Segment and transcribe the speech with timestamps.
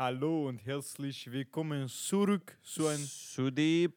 [0.00, 3.00] Hallo und herzlich willkommen zurück zu ein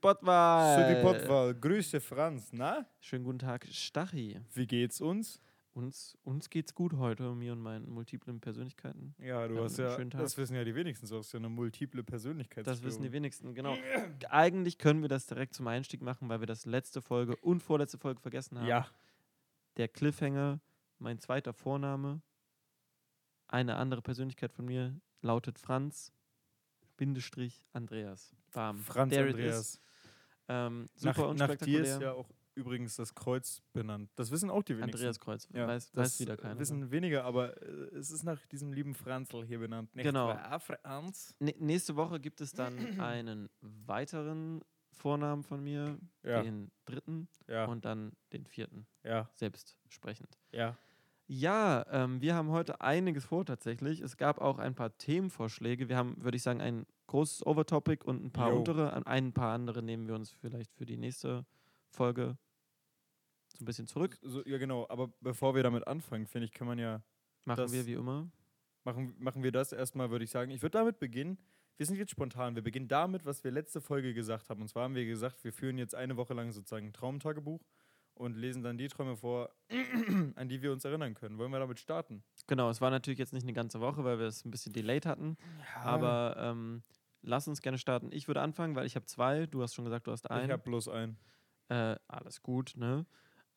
[0.01, 0.75] Pottwahl.
[0.75, 1.54] zu die Pottwahl.
[1.54, 2.88] Grüße Franz, na?
[3.00, 4.41] Schönen guten Tag, Stachi.
[4.51, 5.39] Wie geht's uns?
[5.75, 9.13] Uns, uns geht's gut heute, mir und meinen multiplen Persönlichkeiten.
[9.19, 10.21] Ja, du hast ja, schönen Tag.
[10.21, 12.65] das wissen ja die wenigsten, du hast ja eine multiple Persönlichkeit.
[12.65, 13.77] Das wissen die wenigsten, genau.
[14.31, 17.99] Eigentlich können wir das direkt zum Einstieg machen, weil wir das letzte Folge und vorletzte
[17.99, 18.65] Folge vergessen haben.
[18.65, 18.88] Ja,
[19.77, 20.61] Der Cliffhanger,
[20.97, 22.23] mein zweiter Vorname,
[23.47, 26.11] eine andere Persönlichkeit von mir lautet Franz,
[26.97, 28.35] Bindestrich Andreas.
[28.52, 28.77] Bam.
[28.79, 29.79] Franz There Andreas.
[30.48, 31.81] Ähm, Nach, super nach dir unspektakulär.
[31.95, 34.12] ist ja auch übrigens das Kreuz benannt.
[34.15, 34.95] Das wissen auch die wenigsten.
[34.98, 35.48] Andreas Kreuz.
[35.53, 36.59] Ja, weiß, das weiß wieder keiner.
[36.59, 37.65] wissen weniger, aber äh,
[37.95, 39.95] es ist nach diesem lieben Franzl hier benannt.
[39.95, 40.27] Nicht Genau.
[40.27, 41.34] wahr, Franz?
[41.40, 44.62] Nä- nächste Woche gibt es dann einen weiteren
[44.93, 50.38] Vornamen von mir, Ja, den dritten ja, und dann den vierten, ja, selbst sprechend.
[50.51, 50.77] ja.
[51.34, 54.02] Ja, ähm, wir haben heute einiges vor tatsächlich.
[54.02, 55.88] Es gab auch ein paar Themenvorschläge.
[55.88, 58.57] Wir haben, würde ich sagen, ein großes Overtopic und ein paar Jo.
[58.57, 58.91] untere.
[58.91, 61.46] An ein paar andere nehmen wir uns vielleicht für die nächste
[61.87, 62.37] Folge
[63.48, 64.19] so ein bisschen zurück.
[64.22, 64.85] So, ja, genau.
[64.90, 67.02] Aber bevor wir damit anfangen, finde ich, kann man ja
[67.46, 68.29] Machen wir wie immer.
[68.84, 70.52] Machen, machen wir das erstmal, würde ich sagen.
[70.52, 71.38] Ich würde damit beginnen.
[71.78, 72.56] Wir sind jetzt spontan.
[72.56, 74.62] Wir beginnen damit, was wir letzte Folge gesagt haben.
[74.62, 77.62] Und zwar haben wir gesagt, wir führen jetzt eine Woche lang sozusagen ein Traumtagebuch
[78.13, 79.50] und lesen dann die Träume vor,
[80.35, 81.38] an die wir uns erinnern können.
[81.38, 82.23] Wollen wir damit starten?
[82.47, 85.06] Genau, es war natürlich jetzt nicht eine ganze Woche, weil wir es ein bisschen delayed
[85.06, 85.38] hatten.
[85.84, 86.84] Aber ähm,
[87.22, 88.09] lass uns gerne starten.
[88.12, 89.45] Ich würde anfangen, weil ich habe zwei.
[89.47, 90.51] Du hast schon gesagt, du hast ich einen.
[90.51, 91.18] habe bloß einen.
[91.69, 93.06] Äh, alles gut, ne?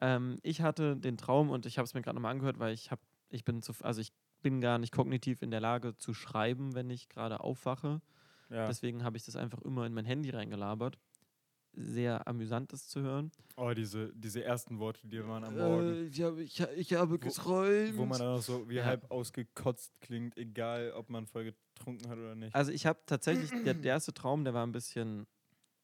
[0.01, 2.91] Ähm, ich hatte den Traum und ich habe es mir gerade nochmal angehört, weil ich
[2.91, 6.75] habe, ich bin zu, also ich bin gar nicht kognitiv in der Lage zu schreiben,
[6.75, 8.01] wenn ich gerade aufwache.
[8.51, 8.67] Ja.
[8.67, 10.99] Deswegen habe ich das einfach immer in mein Handy reingelabert.
[11.77, 13.33] Sehr amüsant, das zu hören.
[13.57, 17.97] oh, diese, diese ersten Worte, die man am Morgen, ich habe, ich, ich habe geträumt.
[17.97, 18.85] wo man dann auch so wie Ja.
[18.85, 22.55] halb ausgekotzt klingt, egal ob man voll getrunken hat oder nicht.
[22.55, 25.27] Also ich habe tatsächlich, der, der erste Traum, der war ein bisschen,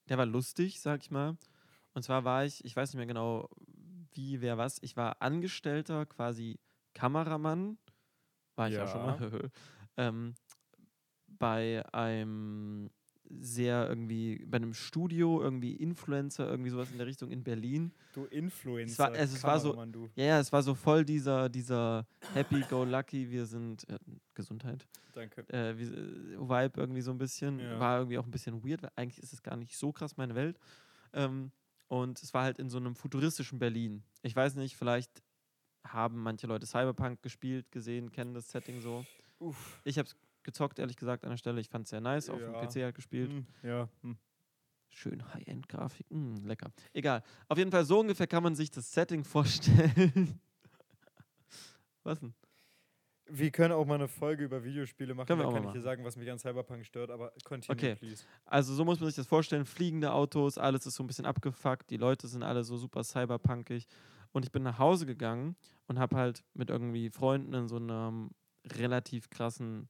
[0.08, 1.36] der war lustig, sag ich mal.
[1.92, 3.48] Und zwar war ich, ich weiß nicht mehr genau,
[4.12, 6.58] wie, wer was, ich war Angestellter, quasi
[6.94, 7.78] Kameramann,
[8.54, 9.16] war ich auch schon mal,
[9.96, 10.34] ähm,
[11.26, 12.90] bei einem
[13.38, 17.92] sehr irgendwie, bei einem Studio, irgendwie Influencer, irgendwie sowas in der Richtung in Berlin.
[18.12, 20.08] Du Influencer, Es war- also es war so- du.
[20.16, 23.98] Ja, ja, es war so voll dieser, dieser Happy-Go-Lucky, wir sind, äh,
[24.34, 25.42] Gesundheit, Danke.
[25.52, 25.86] äh, wie,
[26.38, 27.58] Vibe irgendwie so ein bisschen.
[27.60, 27.78] Ja.
[27.78, 30.34] War irgendwie auch ein bisschen weird, weil eigentlich ist es gar nicht so krass meine
[30.34, 30.58] Welt.
[31.12, 31.52] Ähm,
[31.88, 34.02] und es war halt in so einem futuristischen Berlin.
[34.22, 35.22] Ich weiß nicht, vielleicht
[35.86, 39.04] haben manche Leute Cyberpunk gespielt, gesehen, kennen das Setting so.
[39.38, 39.80] Uff.
[39.84, 41.60] Ich habe es gezockt, ehrlich gesagt, an der Stelle.
[41.60, 42.66] Ich fand es sehr nice, auf dem Ja.
[42.66, 43.30] PC halt gespielt.
[43.32, 43.88] Hm, ja.
[44.02, 44.16] Hm.
[44.92, 46.72] Schön High-End-Grafik, mm, lecker.
[46.92, 47.22] Egal.
[47.48, 49.22] Auf jeden Fall, so ungefähr kann man sich das Setting
[50.04, 50.40] vorstellen.
[52.02, 52.34] Was denn?
[53.32, 55.28] Wir können auch mal eine Folge über Videospiele machen.
[55.28, 57.76] Können da auch kann mal ich dir sagen, was mich an Cyberpunk stört, aber continue,
[57.76, 57.94] Okay.
[57.94, 58.24] please.
[58.44, 59.64] Also so muss man sich das vorstellen.
[59.66, 61.90] Fliegende Autos, alles ist so ein bisschen abgefuckt.
[61.90, 63.86] Die Leute sind alle so super cyberpunkig.
[64.32, 65.54] Und ich bin nach Hause gegangen
[65.86, 68.30] und habe halt mit irgendwie Freunden in so einem
[68.66, 69.88] relativ krassen,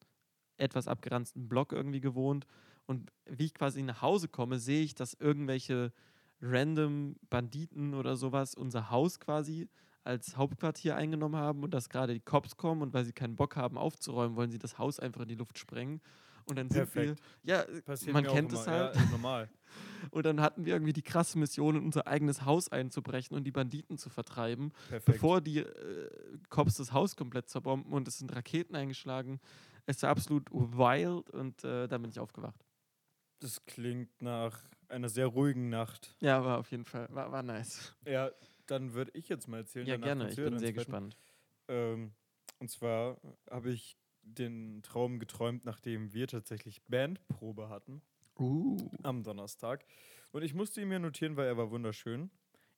[0.60, 2.46] etwas abgeranzten Block irgendwie gewohnt.
[2.86, 5.92] Und wie ich quasi nach Hause komme, sehe ich, dass irgendwelche
[6.42, 9.68] random Banditen oder sowas unser Haus quasi
[10.02, 13.56] als Hauptquartier eingenommen haben und dass gerade die Cops kommen und weil sie keinen Bock
[13.56, 16.00] haben aufzuräumen, wollen sie das Haus einfach in die Luft sprengen.
[16.46, 17.22] Und dann sind Perfekt.
[17.42, 18.96] wir, ja, Passiert man kennt es halt.
[18.96, 19.48] Ja, normal.
[20.10, 23.52] Und dann hatten wir irgendwie die krasse Mission, in unser eigenes Haus einzubrechen und die
[23.52, 25.04] Banditen zu vertreiben, Perfekt.
[25.04, 26.10] bevor die äh,
[26.48, 29.38] Cops das Haus komplett zerbomben und es sind Raketen eingeschlagen.
[29.86, 32.64] Es war absolut wild und äh, dann bin ich aufgewacht.
[33.40, 36.14] das klingt nach einer sehr ruhigen Nacht.
[36.20, 37.94] Ja, war auf jeden Fall, war, war nice.
[38.06, 38.30] Ja,
[38.66, 39.86] dann würde ich jetzt mal erzählen.
[39.86, 41.16] Ja, gerne, ich bin sehr gespannt.
[41.68, 42.12] Ähm,
[42.58, 43.16] und zwar
[43.50, 48.02] habe ich den Traum geträumt, nachdem wir tatsächlich Bandprobe hatten
[48.38, 48.76] Uh.
[49.02, 49.84] am Donnerstag.
[50.32, 52.30] Und ich musste ihn mir notieren, weil er war wunderschön.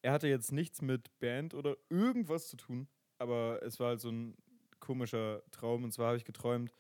[0.03, 2.89] Er hatte jetzt nichts mit Band oder irgendwas zu tun,
[3.19, 4.37] aber es war halt so ein
[4.81, 5.85] komischer Traum.
[5.85, 6.73] Und zwar habe ich geträumt,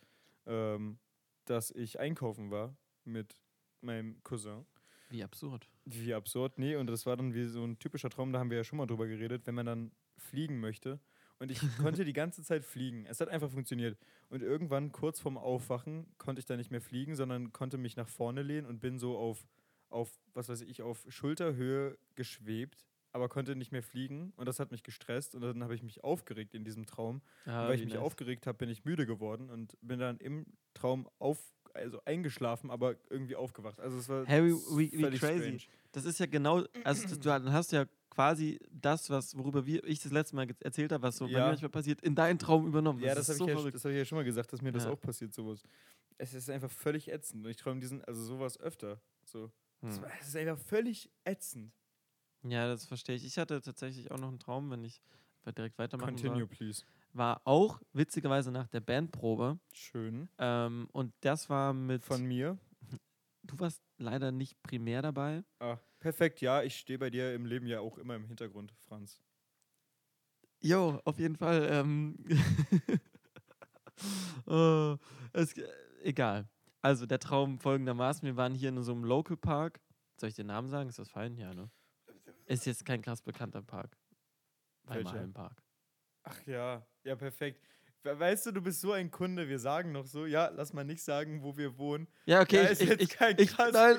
[0.46, 0.98] ähm,
[1.44, 3.34] dass ich einkaufen war mit
[3.80, 4.66] meinem Cousin.
[5.10, 5.68] Wie absurd.
[5.84, 6.58] Wie absurd.
[6.58, 8.78] Nee, und das war dann wie so ein typischer Traum, da haben wir ja schon
[8.78, 11.00] mal drüber geredet, wenn man dann fliegen möchte.
[11.38, 13.04] Und ich konnte die ganze Zeit fliegen.
[13.06, 13.98] Es hat einfach funktioniert.
[14.30, 18.08] Und irgendwann, kurz vorm Aufwachen, konnte ich dann nicht mehr fliegen, sondern konnte mich nach
[18.08, 19.46] vorne lehnen und bin so auf,
[19.90, 24.32] auf was weiß ich, auf Schulterhöhe geschwebt, aber konnte nicht mehr fliegen.
[24.36, 25.34] Und das hat mich gestresst.
[25.34, 27.20] Und dann habe ich mich aufgeregt in diesem Traum.
[27.46, 28.02] Ah, weil ich mich nice.
[28.02, 31.38] aufgeregt habe, bin ich müde geworden und bin dann im Traum auf,
[31.74, 33.80] also eingeschlafen, aber irgendwie aufgewacht.
[33.80, 35.16] Also es war Hey, wie- wie- crazy.
[35.18, 35.58] strange.
[35.92, 40.02] Das ist ja genau, also das, du hast ja quasi das, was, worüber wir, ich
[40.02, 41.38] das letzte Mal erzählt habe, was so bei Ja.
[41.40, 43.00] mir manchmal passiert, in deinen Traum übernommen.
[43.00, 44.84] Ja, das, habe ich, ja, das hab ich ja schon mal gesagt, dass mir das
[44.84, 44.90] Ja.
[44.90, 45.62] auch passiert, sowas.
[46.18, 47.44] es ist einfach völlig ätzend.
[47.44, 49.00] Und ich träume diesen, also sowas öfter.
[49.24, 49.50] So.
[49.80, 49.88] Hm.
[50.20, 51.72] es ist einfach völlig ätzend.
[52.44, 53.24] Ja, das verstehe ich.
[53.24, 55.00] Ich hatte tatsächlich auch noch einen Traum, wenn ich
[55.50, 56.46] direkt weitermachen Continue, soll.
[56.48, 56.84] please.
[57.12, 59.58] War auch witzigerweise nach der Bandprobe.
[59.72, 60.28] Schön.
[60.38, 62.04] Ähm, und das war mit.
[62.04, 62.58] Von mir.
[63.42, 65.44] du warst leider nicht primär dabei.
[65.58, 69.20] Ah, perfekt, ja, ich stehe bei dir im Leben ja auch immer im Hintergrund, Franz.
[70.60, 71.68] Jo, auf jeden Fall.
[71.70, 72.16] Ähm
[74.46, 74.96] oh,
[75.32, 75.54] es,
[76.02, 76.48] egal.
[76.80, 79.80] Also der Traum folgendermaßen: Wir waren hier in so einem Local Park.
[80.16, 80.88] Soll ich den Namen sagen?
[80.88, 81.36] Ist das fein?
[81.36, 81.68] Ja, ne?
[82.52, 83.96] Ist jetzt kein krass bekannter Park.
[84.84, 85.04] Welcher?
[85.06, 85.62] Weimarhallenpark.
[86.24, 87.60] Ach ja, ja, perfekt.
[88.02, 90.84] We- Weißt du, du bist so ein Kunde, wir sagen noch so, ja, lass mal
[90.84, 92.06] nicht sagen, wo wir wohnen.
[92.26, 92.68] Ja, okay.
[92.72, 93.96] Ich, ich, kein ich, krass nein,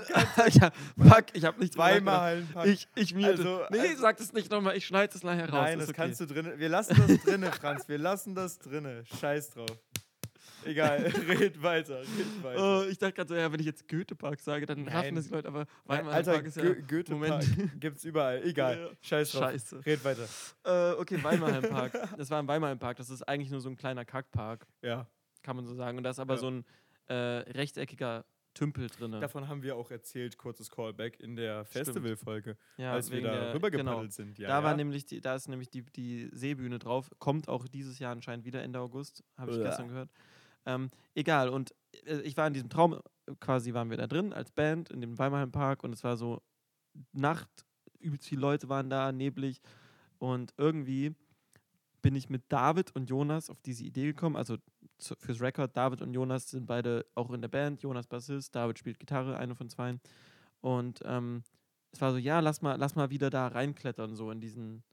[0.54, 2.22] ja, fuck, ich hab nicht Weimar.
[2.22, 2.68] Hallenpark.
[2.68, 3.30] Ich, ich miete.
[3.32, 4.78] Also- nee, also- sag das nicht nochmal.
[4.78, 5.62] Ich schneide es nachher raus.
[5.64, 5.96] Nein, das okay.
[6.02, 6.54] kannst du drin.
[6.58, 7.88] Wir lassen das drinne, Franz.
[7.88, 9.04] Wir lassen das drinne.
[9.20, 9.80] Scheiß drauf.
[10.65, 12.80] Egal, red weiter, red weiter.
[12.86, 15.15] Oh, ich dachte gerade so, ja, wenn ich jetzt Goethe-Park sage, dann raffen Nein.
[15.15, 16.63] das die Leute, aber Alter, Weimarhallenpark ist ja.
[16.63, 17.10] Go Goethe-Park
[17.48, 17.71] Moment.
[17.80, 18.44] gibt's überall.
[18.44, 18.89] Egal, Ja.
[19.01, 19.42] scheiß drauf.
[19.51, 19.86] Scheiße.
[19.86, 20.27] Red weiter.
[20.63, 21.92] Äh, okay, Weimarhallenpark.
[22.18, 22.98] Das war im Weimarhallenpark.
[22.98, 25.07] Das ist eigentlich nur so ein kleiner Kackpark, Ja,
[25.42, 25.98] kann man so sagen.
[25.98, 26.39] Und da ist aber Ja.
[26.39, 26.66] so ein
[27.07, 29.13] äh, rechteckiger Tümpel drin.
[29.19, 31.66] davon haben wir auch erzählt, kurzes Callback in der.
[31.66, 34.09] Festivalfolge, ja, als wir da der- rübergepaddelt genau.
[34.09, 34.38] sind.
[34.38, 34.77] Ja, da, war ja.
[34.77, 37.09] nämlich die, da ist nämlich die, die Seebühne drauf.
[37.18, 40.09] Kommt auch dieses Jahr anscheinend wieder Ende August, habe ich gestern gehört.
[40.65, 41.74] Ähm, egal, und
[42.06, 43.00] äh, ich war in diesem Traum,
[43.39, 46.42] quasi waren wir da drin als Band in dem Weimarhallenpark und es war so
[47.12, 47.50] Nacht,
[48.00, 49.62] übelst viele Leute waren da, neblig.
[50.19, 51.15] Und irgendwie
[52.01, 54.57] bin ich mit David und Jonas auf diese Idee gekommen, also
[54.98, 58.77] zu, fürs Record, David und Jonas sind beide auch in der Band, Jonas Bassist, David
[58.77, 59.98] spielt Gitarre, eine von zwei
[60.63, 61.44] und ähm,
[61.92, 64.83] es war so, ja, lass mal, lass mal wieder da reinklettern, so in diesen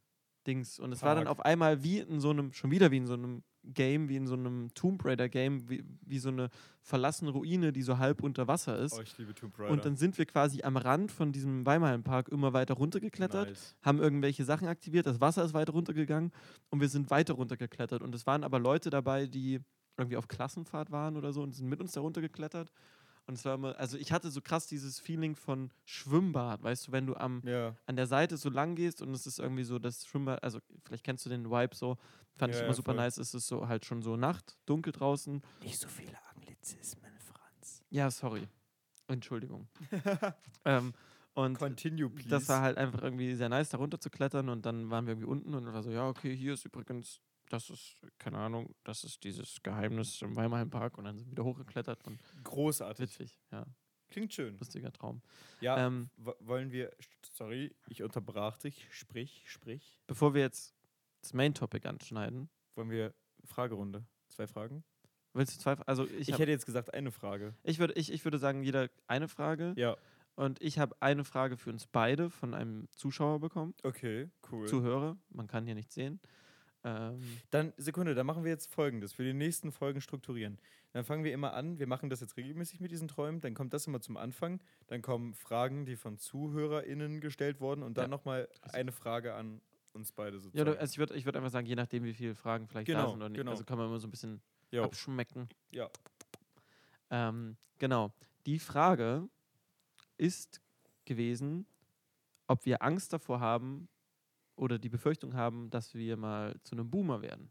[0.46, 0.78] Dings.
[0.78, 1.38] Und es war dann Park.
[1.38, 4.26] auf einmal wie in so einem, schon wieder wie in so einem Game, wie in
[4.26, 6.48] so einem Tomb Raider Game, wie, wie so eine
[6.80, 8.98] verlassene Ruine, die so halb unter Wasser ist.
[8.98, 9.70] Oh, ich liebe Tomb Raider.
[9.70, 13.76] und dann sind wir quasi am Rand von diesem Weimarhallenpark immer weiter runtergeklettert, Nice.
[13.82, 16.32] haben irgendwelche Sachen aktiviert, das Wasser ist weiter runtergegangen
[16.70, 18.02] und wir sind weiter runtergeklettert.
[18.02, 19.60] Und es waren aber Leute dabei, die
[19.96, 22.72] irgendwie auf Klassenfahrt waren oder so und sind mit uns da runtergeklettert.
[23.26, 26.92] Und es war immer, also ich hatte so krass dieses Feeling von Schwimmbad, weißt du,
[26.92, 29.78] wenn du am, Ja, an der Seite so lang gehst und es ist irgendwie so
[29.78, 31.96] das Schwimmbad, also vielleicht kennst du den Vibe so,
[32.36, 33.02] fand ich Ja, immer ja, super voll.
[33.02, 35.42] nice, es ist so halt schon so Nacht, dunkel draußen.
[35.62, 37.84] nicht so viele Anglizismen, Franz.
[37.90, 38.48] Ja, sorry.
[39.06, 39.68] Entschuldigung.
[40.64, 40.92] ähm,
[41.34, 42.28] und Continue, please.
[42.28, 45.12] das war halt einfach irgendwie sehr nice, da runter zu klettern und dann waren wir
[45.12, 47.20] irgendwie unten und war so, ja, okay, hier ist übrigens,
[47.50, 51.44] das ist, keine Ahnung, das ist dieses Geheimnis im Weimarhallenpark und dann sind wir wieder
[51.44, 53.00] hochgeklettert und Großartig.
[53.02, 53.66] witzig, ja,
[54.08, 54.58] Klingt schön.
[54.58, 55.20] lustiger Traum.
[55.60, 56.90] Ja, Ähm, wollen wir.
[57.32, 58.86] Sorry, ich unterbrach dich.
[58.90, 60.00] Sprich, sprich.
[60.06, 60.74] bevor wir jetzt
[61.20, 63.14] das Main Topic anschneiden, Wollen wir
[63.44, 64.04] Fragerunde?
[64.28, 64.82] Zwei Fragen?
[65.32, 67.54] willst du zwei, also ich, Ich, hab, hätte jetzt gesagt, eine Frage.
[67.62, 69.96] ich, würde, ich, ich würde sagen, jeder eine Frage Ja,
[70.34, 74.66] und ich habe eine Frage für uns beide von einem Zuschauer bekommen, okay, cool.
[74.66, 76.20] Zuhörer, man kann hier nicht sehen.
[76.82, 79.12] Ähm, Dann, Sekunde, dann machen wir jetzt folgendes.
[79.12, 80.58] Für die nächsten Folgen strukturieren.
[80.92, 81.78] Dann fangen wir immer an.
[81.78, 83.40] Wir machen das jetzt regelmäßig mit diesen Träumen.
[83.40, 84.60] Dann kommt das immer zum Anfang.
[84.86, 87.82] Dann kommen Fragen, die von ZuhörerInnen gestellt wurden.
[87.82, 88.08] Und dann Ja.
[88.08, 89.60] nochmal Also- eine Frage an
[89.92, 90.70] uns beide ja, sozusagen.
[90.72, 92.92] du- also ich würde ich würd einfach sagen, je nachdem, wie viele Fragen vielleicht da
[92.94, 93.38] Genau, sind oder nicht.
[93.38, 93.50] genau.
[93.50, 94.40] Also kann man immer so ein bisschen
[94.72, 95.48] Jo, abschmecken.
[95.72, 95.90] Ja.
[97.10, 98.12] Ähm, genau.
[98.46, 99.28] Die Frage
[100.16, 100.60] ist
[101.04, 101.66] gewesen,
[102.46, 103.88] ob wir Angst davor haben
[104.60, 107.50] oder die Befürchtung haben, dass wir mal zu einem Boomer werden.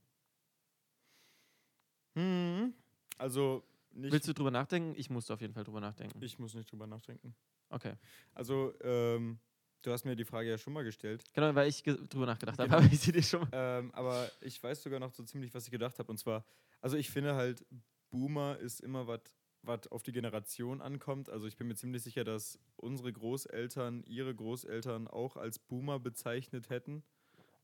[2.16, 2.74] Hm,
[3.18, 4.94] also, nicht, Willst du drüber nachdenken?
[4.96, 6.22] Ich musste auf jeden Fall drüber nachdenken.
[6.22, 7.36] ich muss nicht drüber nachdenken.
[7.70, 7.94] Okay.
[8.34, 9.39] Also, ähm,
[9.82, 11.24] du hast mir die Frage ja schon mal gestellt.
[11.34, 12.84] Genau, weil ich drüber nachgedacht habe, Genau.
[12.84, 13.50] habe ich sie dir schon mal.
[13.51, 16.12] Ähm, aber ich weiß sogar noch so ziemlich, was ich gedacht habe.
[16.12, 16.46] Und zwar,
[16.82, 17.66] also ich finde halt,
[18.12, 19.22] Boomer ist immer was,
[19.62, 21.30] was auf die Generation ankommt.
[21.30, 26.70] Also ich bin mir ziemlich sicher, dass unsere Großeltern ihre Großeltern auch als Boomer bezeichnet
[26.70, 27.04] hätten.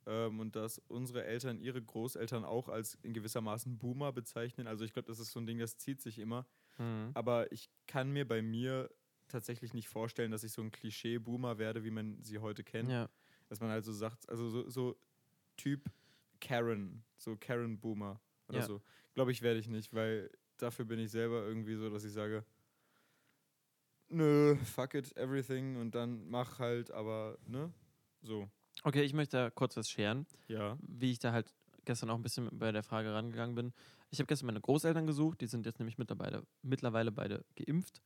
[0.08, 4.68] Ähm, und dass unsere Eltern ihre Großeltern auch als in gewissermaßen Boomer bezeichnen.
[4.68, 6.46] Also ich glaube, das ist so ein Ding, das zieht sich immer.
[6.78, 7.12] Mhm.
[7.16, 8.92] Aber ich kann mir bei mir
[9.28, 12.92] tatsächlich nicht vorstellen, dass ich so ein Klischee-Boomer werde, wie man sie heute kennt.
[12.92, 13.10] Ja.
[13.50, 14.96] Dass man halt so sagt, also so, so
[15.58, 15.90] Typ
[16.40, 18.66] Karen, so Karen Boomer oder Ja.
[18.66, 18.82] so.
[19.16, 22.46] Glaube ich, werde ich nicht, weil dafür bin ich selber irgendwie so, dass ich sage,
[24.10, 27.72] nö, fuck it, everything und dann mach halt, aber, ne?
[28.22, 28.50] So,
[28.84, 30.78] Okay, ich möchte da kurz was scheren, ja.
[30.82, 31.54] wie ich da halt
[31.86, 33.74] gestern auch ein bisschen bei der Frage rangegangen bin.
[34.10, 38.02] Ich habe gestern meine Großeltern gesucht, die sind jetzt nämlich mittlerweile, mittlerweile beide geimpft.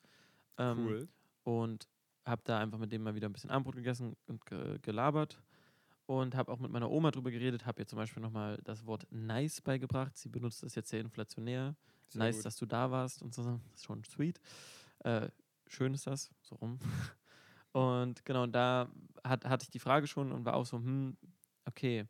[0.57, 1.07] Ähm, Cool.
[1.43, 1.87] und
[2.25, 5.41] habe da einfach mit dem mal wieder ein bisschen Abendbrot gegessen und ge gelabert
[6.05, 9.07] und habe auch mit meiner Oma drüber geredet, habe ihr zum Beispiel nochmal das Wort
[9.09, 10.17] nice beigebracht.
[10.17, 11.75] Sie benutzt das jetzt sehr inflationär.
[12.09, 12.45] Sehr nice, gut.
[12.45, 13.43] dass du da warst und so.
[13.43, 14.39] Das ist schon sweet.
[14.99, 15.29] Äh,
[15.67, 16.79] schön ist das, so rum.
[17.71, 18.89] Und genau, da
[19.23, 21.15] hat, hatte ich die Frage schon und war auch so, hm,
[21.65, 22.07] okay,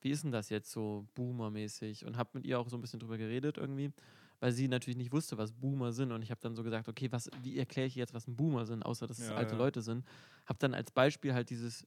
[0.00, 2.06] wie ist denn das jetzt so Boomer-mäßig?
[2.06, 3.92] Und habe mit ihr auch so ein bisschen drüber geredet irgendwie,
[4.40, 6.12] weil sie natürlich nicht wusste, was Boomer sind.
[6.12, 8.64] Und ich habe dann so gesagt, okay, was, wie erkläre ich jetzt, was ein Boomer
[8.64, 9.58] sind, außer dass es Ja, alte ja.
[9.58, 10.06] Leute sind.
[10.46, 11.86] Habe dann als Beispiel halt dieses,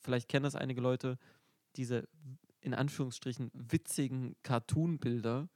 [0.00, 1.18] vielleicht kennen das einige Leute,
[1.76, 2.08] diese
[2.60, 5.48] in Anführungsstrichen witzigen Cartoon-Bilder,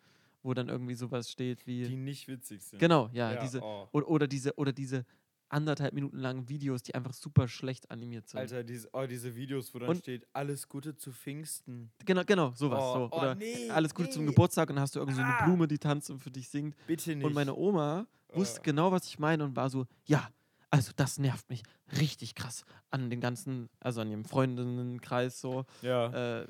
[0.43, 1.85] wo dann irgendwie sowas steht wie.
[1.85, 2.79] Die nicht witzig sind.
[2.79, 3.61] genau, ja, diese.
[3.63, 3.89] oh.
[3.93, 5.05] Oder, oder diese, oder diese
[5.53, 8.39] anderthalb Minuten langen Videos, die einfach super schlecht animiert sind.
[8.39, 11.91] Alter, diese, oh, diese Videos, wo dann Und- steht, alles Gute zu Pfingsten.
[12.07, 12.79] Genau, genau, sowas.
[12.81, 13.09] Oh, so.
[13.11, 14.31] oh, Oder nee, alles Gute zum nee.
[14.31, 15.45] Geburtstag und dann hast du irgendwie so eine Ah.
[15.45, 16.77] Blume, die tanzt und für dich singt.
[16.87, 17.25] Bitte nicht.
[17.25, 18.63] Und meine Oma wusste Äh.
[18.63, 20.29] genau, was ich meine und war so, ja,
[20.71, 21.65] also das nervt mich
[21.99, 26.43] richtig krass an den ganzen, also an ihrem Freundinnenkreis so, ja.
[26.43, 26.47] äh,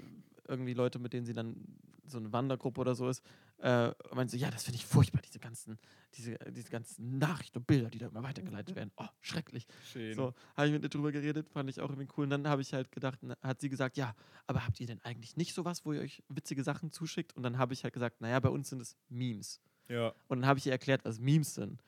[0.47, 1.57] irgendwie Leute, mit denen sie dann
[2.05, 3.23] so eine Wandergruppe oder so ist,
[3.61, 5.79] äh, und meinte so, ja, das finde ich furchtbar, diese ganzen,
[6.15, 8.91] diese, diese ganzen Nachrichten und Bilder, die da immer weitergeleitet werden.
[8.97, 9.67] Oh, schrecklich.
[9.93, 10.15] Schön.
[10.15, 12.25] So, habe ich mit ihr drüber geredet, fand ich auch irgendwie cool.
[12.25, 14.15] Und dann habe ich halt gedacht, hat sie gesagt, ja,
[14.47, 17.37] aber habt ihr denn eigentlich nicht sowas, wo ihr euch witzige Sachen zuschickt?
[17.37, 19.61] Und dann habe ich halt gesagt, naja, bei uns sind es Memes.
[19.89, 20.09] Ja.
[20.29, 21.83] Und dann habe ich ihr erklärt, was Memes sind.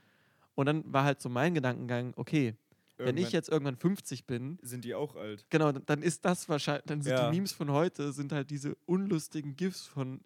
[0.54, 2.54] Und dann war halt so mein Gedankengang, okay,
[2.98, 5.46] wenn ich Irgendwann jetzt irgendwann 50 bin, Sind die auch alt?
[5.50, 7.24] genau, dann- dann ist das wahrscheinlich, dann sind Ja.
[7.30, 10.20] die Memes von heute, sind halt diese unlustigen GIFs von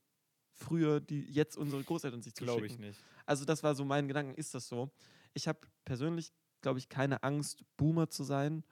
[0.57, 2.59] früher, die jetzt unsere Großeltern sich zuschicken.
[2.59, 3.01] Glaube ich nicht.
[3.27, 4.91] Also das war so mein Gedanken, ist das so?
[5.35, 6.33] Ich habe persönlich,
[6.63, 8.65] glaube ich, keine Angst, Boomer zu sein.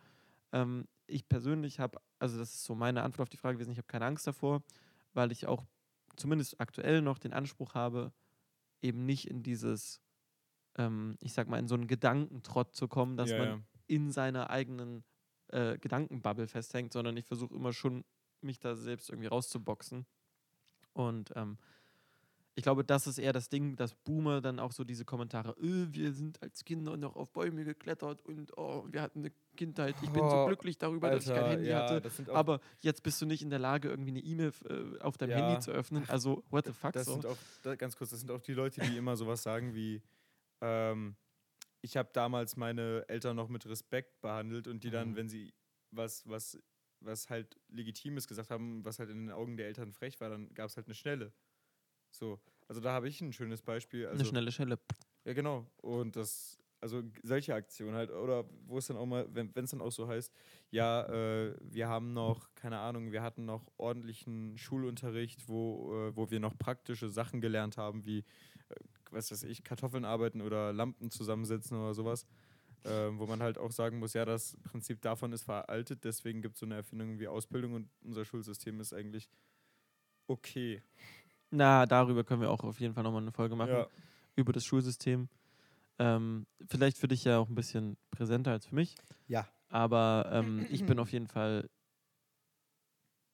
[0.52, 3.78] Ähm, ich persönlich habe, also das ist so meine Antwort auf die Frage gewesen, ich
[3.78, 4.62] habe keine Angst davor,
[5.12, 5.64] weil ich auch
[6.16, 8.12] zumindest aktuell noch den Anspruch habe,
[8.80, 10.00] eben nicht in dieses,
[10.76, 13.60] ähm, ich sag mal, in so einen Gedankentrott zu kommen, dass ja, man ja.
[13.86, 15.04] in seiner eigenen
[15.48, 18.04] äh, Gedankenbubble festhängt, sondern ich versuche immer schon,
[18.40, 20.06] mich da selbst irgendwie rauszuboxen.
[20.94, 21.58] Und ähm,
[22.56, 25.88] ich glaube, das ist eher das Ding, dass Boomer dann auch so diese Kommentare, öh,
[25.90, 30.10] wir sind als Kinder noch auf Bäume geklettert und oh, wir hatten eine Kindheit, ich
[30.10, 32.00] bin so Oh, glücklich darüber, dass ich kein Alter, Handy ja, hatte.
[32.00, 35.30] das Aber jetzt bist du nicht in der Lage, irgendwie eine E-Mail äh, auf deinem
[35.30, 35.36] Ja.
[35.38, 36.04] Handy zu öffnen.
[36.08, 37.14] Also, what the fuck das so?
[37.14, 40.00] sind auch, da, ganz kurz, das sind auch die Leute, die immer sowas sagen wie,
[40.60, 41.16] ähm,
[41.82, 45.16] ich habe damals meine Eltern noch mit Respekt behandelt und die dann, Mhm.
[45.16, 45.52] wenn sie
[45.90, 46.56] was, was,
[47.04, 50.52] was halt Legitimes gesagt haben, was halt in den Augen der Eltern frech war, dann
[50.54, 51.32] gab es halt eine Schnelle.
[52.10, 54.06] So, also da habe ich ein schönes Beispiel.
[54.06, 54.78] Also, eine schnelle Schelle.
[55.24, 55.66] Ja, genau.
[55.78, 59.80] Und das, also solche Aktionen halt, oder wo es dann auch mal, wenn es dann
[59.80, 60.32] auch so heißt,
[60.70, 66.30] ja, äh, wir haben noch, keine Ahnung, wir hatten noch ordentlichen Schulunterricht, wo, äh, wo
[66.30, 68.74] wir noch praktische Sachen gelernt haben, wie, äh,
[69.10, 72.26] was weiß ich, Kartoffeln arbeiten oder Lampen zusammensetzen oder sowas.
[72.86, 76.56] Ähm, wo man halt auch sagen muss, ja, das Prinzip davon ist veraltet, deswegen gibt
[76.56, 79.30] es so eine Erfindung wie Ausbildung und unser Schulsystem ist eigentlich
[80.26, 80.82] okay.
[81.50, 83.70] Na, darüber können wir auch auf jeden Fall nochmal eine Folge machen.
[83.72, 83.86] Ja,
[84.36, 85.28] Über das Schulsystem.
[85.98, 88.96] Ähm, vielleicht für dich ja auch ein bisschen präsenter als für mich.
[89.28, 89.48] Ja.
[89.68, 91.70] Aber ähm, ich bin auf jeden Fall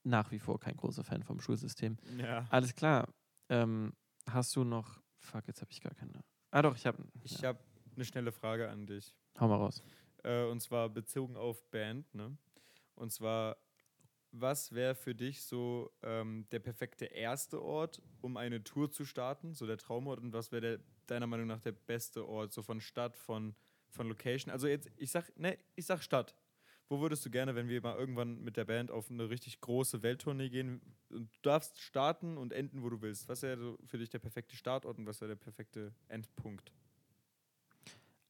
[0.04, 1.98] nach wie vor kein großer Fan vom Schulsystem.
[2.18, 2.46] ja.
[2.50, 3.08] Alles klar.
[3.48, 3.92] Ähm,
[4.28, 5.00] hast du noch.
[5.18, 6.22] Fuck, jetzt habe ich gar keine.
[6.50, 7.02] Ah, doch, ich habe.
[7.22, 7.48] Ich Ja.
[7.50, 7.58] habe
[7.94, 9.14] eine schnelle Frage an dich.
[9.40, 9.82] Hau mal raus.
[10.22, 12.36] Äh, und zwar bezogen auf Band, ne?
[12.94, 13.56] Und zwar,
[14.32, 19.54] was wäre für dich so ähm, der perfekte erste Ort, um eine Tour zu starten,
[19.54, 20.20] so der Traumort?
[20.20, 23.54] Und was wäre deiner Meinung nach der beste Ort, so von Stadt, von,
[23.88, 24.52] von Location?
[24.52, 26.36] Also jetzt, ich sag, ne, ich sag Stadt.
[26.90, 30.02] Wo würdest du gerne, wenn wir mal irgendwann mit der Band auf eine richtig große
[30.02, 33.28] Welttournee gehen, und du darfst starten und enden, wo du willst?
[33.28, 36.72] Was wäre so für dich der perfekte Startort und was wäre der perfekte Endpunkt?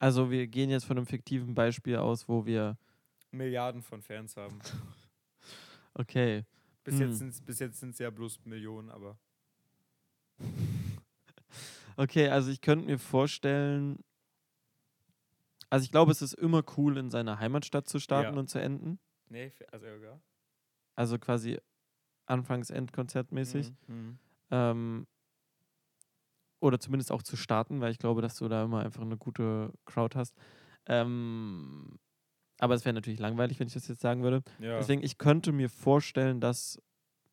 [0.01, 2.75] Also, wir gehen jetzt von einem fiktiven Beispiel aus, wo wir.
[3.29, 4.59] Milliarden von Fans haben.
[5.93, 6.45] Okay.
[6.85, 7.31] Bis Hm.
[7.59, 9.17] jetzt sind es ja bloß Millionen, aber.
[11.97, 13.99] Okay, also ich könnte mir vorstellen.
[15.69, 18.39] Also, ich glaube, es ist immer cool, in seiner Heimatstadt zu starten Ja.
[18.39, 18.99] und zu enden.
[19.29, 20.19] Nee, also ja.
[20.95, 21.59] Also quasi
[22.25, 23.73] Anfangs-Endkonzertmäßig.
[23.87, 24.17] Mhm.
[24.49, 25.07] Ähm,
[26.61, 29.73] oder zumindest auch zu starten, weil ich glaube, dass du da immer einfach eine gute
[29.85, 30.37] Crowd hast.
[30.85, 31.99] Ähm,
[32.59, 34.43] aber es wäre natürlich langweilig, wenn ich das jetzt sagen würde.
[34.59, 34.77] Ja.
[34.77, 36.79] Deswegen, ich könnte mir vorstellen, dass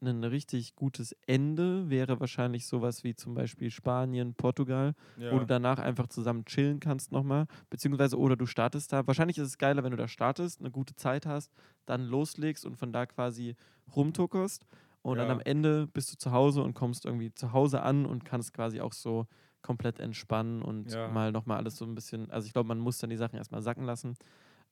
[0.01, 5.33] ein richtig gutes Ende wäre wahrscheinlich sowas wie zum Beispiel Spanien, Portugal, ja.
[5.33, 7.47] wo du danach einfach zusammen chillen kannst nochmal.
[7.69, 9.07] Beziehungsweise, oder du startest da.
[9.07, 11.53] Wahrscheinlich ist es geiler, wenn du da startest, eine gute Zeit hast,
[11.85, 13.57] dann loslegst und von da quasi
[13.95, 14.65] rumtuckerst.
[15.09, 15.35] Und dann Ja.
[15.35, 18.81] am Ende bist du zu Hause und kommst irgendwie zu Hause an und kannst quasi
[18.81, 19.27] auch so
[19.63, 21.07] komplett entspannen und Ja.
[21.07, 22.31] mal nochmal alles so ein bisschen.
[22.31, 24.15] Also, ich glaube, man muss dann die Sachen erstmal sacken lassen.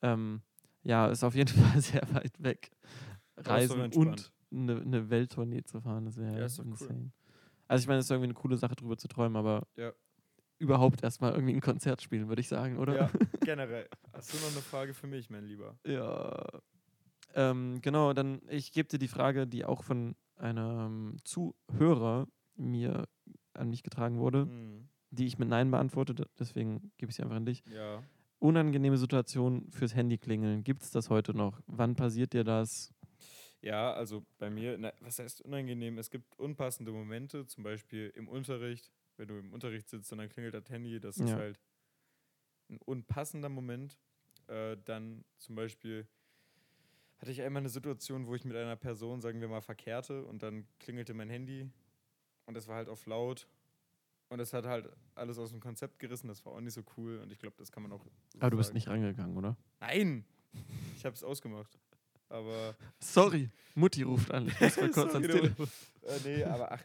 [0.02, 0.42] Ähm,
[0.82, 2.70] ja, ist auf jeden Fall sehr weit weg.
[3.38, 6.88] Reisen und eine, eine Welttournee zu fahren, das wäre Ja, ist doch cool.
[6.88, 7.12] insane.
[7.68, 9.92] Also, ich meine, es ist irgendwie eine coole Sache, drüber zu träumen, aber Ja.
[10.58, 12.94] überhaupt erstmal irgendwie ein Konzert spielen, würde ich sagen, oder?
[12.94, 13.10] Ja,
[13.44, 13.88] generell.
[14.12, 15.78] Hast du noch eine Frage für mich, mein Lieber?
[15.86, 16.44] Ja.
[17.34, 23.08] Ähm, genau, dann ich gebe dir die Frage, die auch von einem Zuhörer mir
[23.54, 27.36] an mich getragen wurde, Hm, die ich mit Nein beantwortete, deswegen gebe ich sie einfach
[27.36, 27.64] an dich.
[27.66, 28.04] ja.
[28.40, 30.64] Unangenehme Situation fürs Handy klingeln.
[30.64, 31.60] Gibt es das heute noch?
[31.66, 32.92] Wann passiert dir das?
[33.62, 35.98] Ja, also bei mir, na, was heißt unangenehm?
[35.98, 40.28] Es gibt unpassende Momente, zum Beispiel im Unterricht, wenn du im Unterricht sitzt und dann
[40.28, 41.36] klingelt das Handy, das ist Ja.
[41.36, 41.60] halt
[42.68, 43.98] ein unpassender Moment.
[44.48, 46.08] Äh, dann zum Beispiel
[47.18, 50.42] hatte ich einmal eine Situation, wo ich mit einer Person, sagen wir mal, verkehrte und
[50.42, 51.70] dann klingelte mein Handy
[52.46, 53.49] und das war halt auf laut
[54.28, 57.18] und das hat halt alles aus dem Konzept gerissen, das war auch nicht so cool
[57.18, 58.04] und ich glaube, das kann man auch.
[58.04, 58.76] so Aber du bist sagen.
[58.76, 59.56] nicht rangegangen, oder?
[59.80, 60.25] Nein!
[60.96, 61.78] Ich habe es ausgemacht.
[62.28, 62.75] Aber.
[62.99, 64.49] Sorry, Mutti ruft an.
[64.49, 65.68] Ich muss mal kurz ans Telefon.
[66.02, 66.85] Äh, nee, aber ach.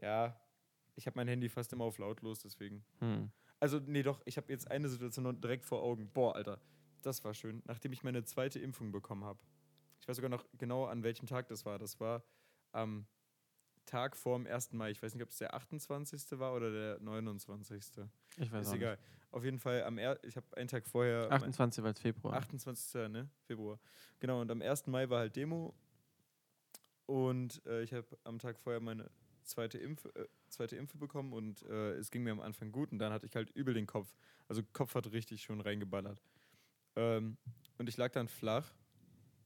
[0.00, 0.40] Ja.
[0.96, 2.84] Ich habe mein Handy fast immer auf lautlos, deswegen.
[3.00, 3.30] Hm.
[3.58, 6.08] Also, nee, doch, ich habe jetzt eine Situation direkt vor Augen.
[6.14, 6.60] Boah, Alter.
[7.06, 7.62] Das war schön.
[7.66, 9.38] Nachdem ich meine zweite Impfung bekommen habe.
[10.00, 11.78] Ich weiß sogar noch genau, an welchem Tag das war.
[11.78, 12.22] Das war
[12.72, 13.06] am
[13.86, 14.72] Tag vor dem 1.
[14.72, 14.90] Mai.
[14.90, 16.38] Ich weiß nicht, ob es der 28.
[16.38, 17.78] war oder der 29.
[18.36, 18.98] Ich weiß Ist auch egal.
[19.30, 21.22] Auf jeden Fall, am er ich habe einen Tag vorher.
[21.22, 21.30] nicht.
[21.30, 21.84] mein- 28.
[21.84, 22.34] war es Februar.
[22.34, 23.08] 28.
[23.10, 23.28] Ne?
[23.46, 23.78] Februar.
[24.20, 24.86] Genau, und am 1.
[24.86, 25.74] Mai war halt Demo.
[27.06, 29.10] Und äh, ich habe am Tag vorher meine
[29.42, 32.98] zweite Impfe, äh, zweite Impfe bekommen und äh, es ging mir am Anfang gut und
[32.98, 34.14] dann hatte ich halt übel den Kopf.
[34.48, 36.22] Also Kopf hat richtig schon reingeballert.
[36.96, 37.36] Ähm,
[37.78, 38.72] und ich lag dann flach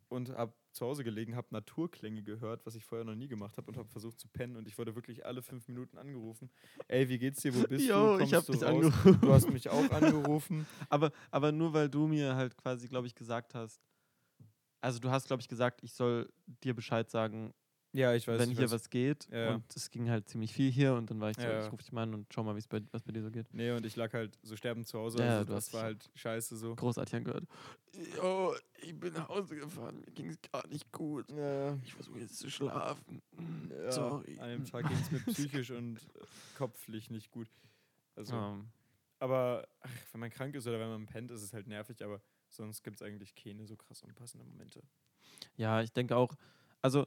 [0.08, 3.68] und habe zu Hause gelegen, habe Naturklänge gehört, was ich vorher noch nie gemacht habe
[3.70, 6.50] und habe versucht zu pennen und ich wurde wirklich alle fünf Minuten angerufen.
[6.86, 7.54] Ey, wie geht's dir?
[7.54, 8.24] Wo bist Jo, du?
[8.24, 8.84] ich hab du dich raus?
[8.84, 9.18] angerufen.
[9.20, 10.66] Du hast mich auch angerufen.
[10.88, 13.80] Aber, aber nur weil du mir halt quasi, glaube ich, gesagt hast,
[14.80, 16.30] also du hast, glaube ich, gesagt, ich soll
[16.62, 17.52] dir Bescheid sagen,
[17.98, 18.38] Ja, ich weiß.
[18.38, 18.72] wenn ich hier weiß.
[18.72, 19.28] was geht.
[19.32, 19.54] Ja.
[19.54, 21.82] Und es ging halt ziemlich viel hier und dann war ich so, Ja, ich rufe
[21.82, 23.52] dich mal an und schau mal, wie's bei, was bei dir so geht.
[23.52, 25.18] Nee, und ich lag halt so sterbend zu Hause.
[25.18, 26.76] Ja, also du das war halt scheiße so.
[26.76, 27.44] Großartig angehört.
[28.16, 31.26] Jo, ich bin nach Hause gefahren, mir ging es gar nicht gut.
[31.32, 33.20] Ja, Ich versuche jetzt zu schlafen.
[33.90, 34.38] Sorry.
[34.38, 35.98] An dem Tag ging es mir psychisch und
[36.56, 37.48] kopflich nicht gut.
[38.14, 38.68] Also, Ähm,
[39.18, 42.20] aber ach, wenn man krank ist oder wenn man pennt, ist es halt nervig, aber
[42.48, 44.82] sonst gibt es eigentlich keine so krass unpassende Momente.
[45.56, 46.34] Ja, ich denke auch,
[46.82, 47.06] also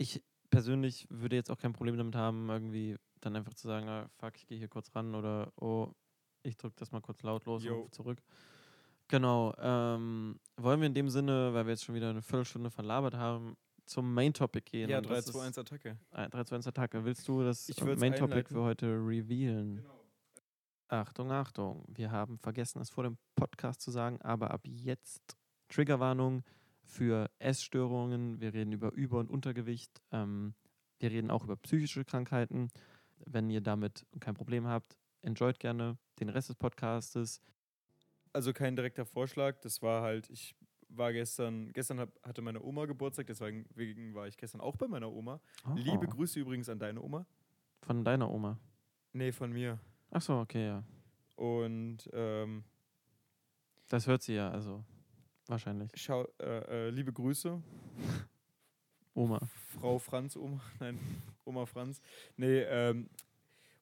[0.00, 4.08] ich persönlich würde jetzt auch kein Problem damit haben, irgendwie dann einfach zu sagen, ah,
[4.18, 5.92] fuck, ich gehe hier kurz ran oder oh,
[6.42, 7.78] ich drücke das mal kurz lautlos und Jo.
[7.80, 8.22] rufe zurück.
[9.08, 13.14] Genau, ähm, wollen wir in dem Sinne, weil wir jetzt schon wieder eine Viertelstunde verlabert
[13.14, 14.88] haben, zum Main Topic gehen.
[14.88, 15.98] Ja, und 3, das 2, 1 ist- Attacke.
[16.12, 17.04] äh, 3, 2, 1 Attacke.
[17.04, 18.54] Willst du das Main Topic einleiten.
[18.54, 19.84] für heute revealen?
[20.88, 21.84] Achtung, Achtung.
[21.88, 25.36] Wir haben vergessen, es vor dem Podcast zu sagen, aber ab jetzt
[25.68, 26.42] Triggerwarnung
[26.90, 28.40] für Essstörungen.
[28.40, 30.02] Wir reden über Über- und Untergewicht.
[30.10, 30.54] Ähm,
[30.98, 32.70] wir reden auch über psychische Krankheiten.
[33.24, 37.40] Wenn ihr damit kein Problem habt, enjoyt gerne den Rest des Podcastes.
[38.32, 40.54] Also kein direkter Vorschlag, das war halt, ich
[40.88, 44.88] war gestern, gestern hab, hatte meine Oma Geburtstag, deswegen wegen war ich gestern auch bei
[44.88, 45.40] meiner Oma.
[45.76, 47.26] Liebe Oh, Grüße übrigens an deine Oma.
[47.82, 48.58] Von deiner Oma.
[49.12, 49.78] Nee, von mir.
[50.10, 50.84] Ach so, okay, ja.
[51.36, 52.64] Und ähm,
[53.88, 54.84] Das hört sie ja, also
[55.50, 55.90] wahrscheinlich.
[55.96, 57.60] schau, äh, äh, liebe Grüße,
[59.14, 59.40] Oma.
[59.78, 60.98] Frau Franz, Oma, nein,
[61.44, 62.00] Oma Franz.
[62.36, 63.08] Nee, ähm,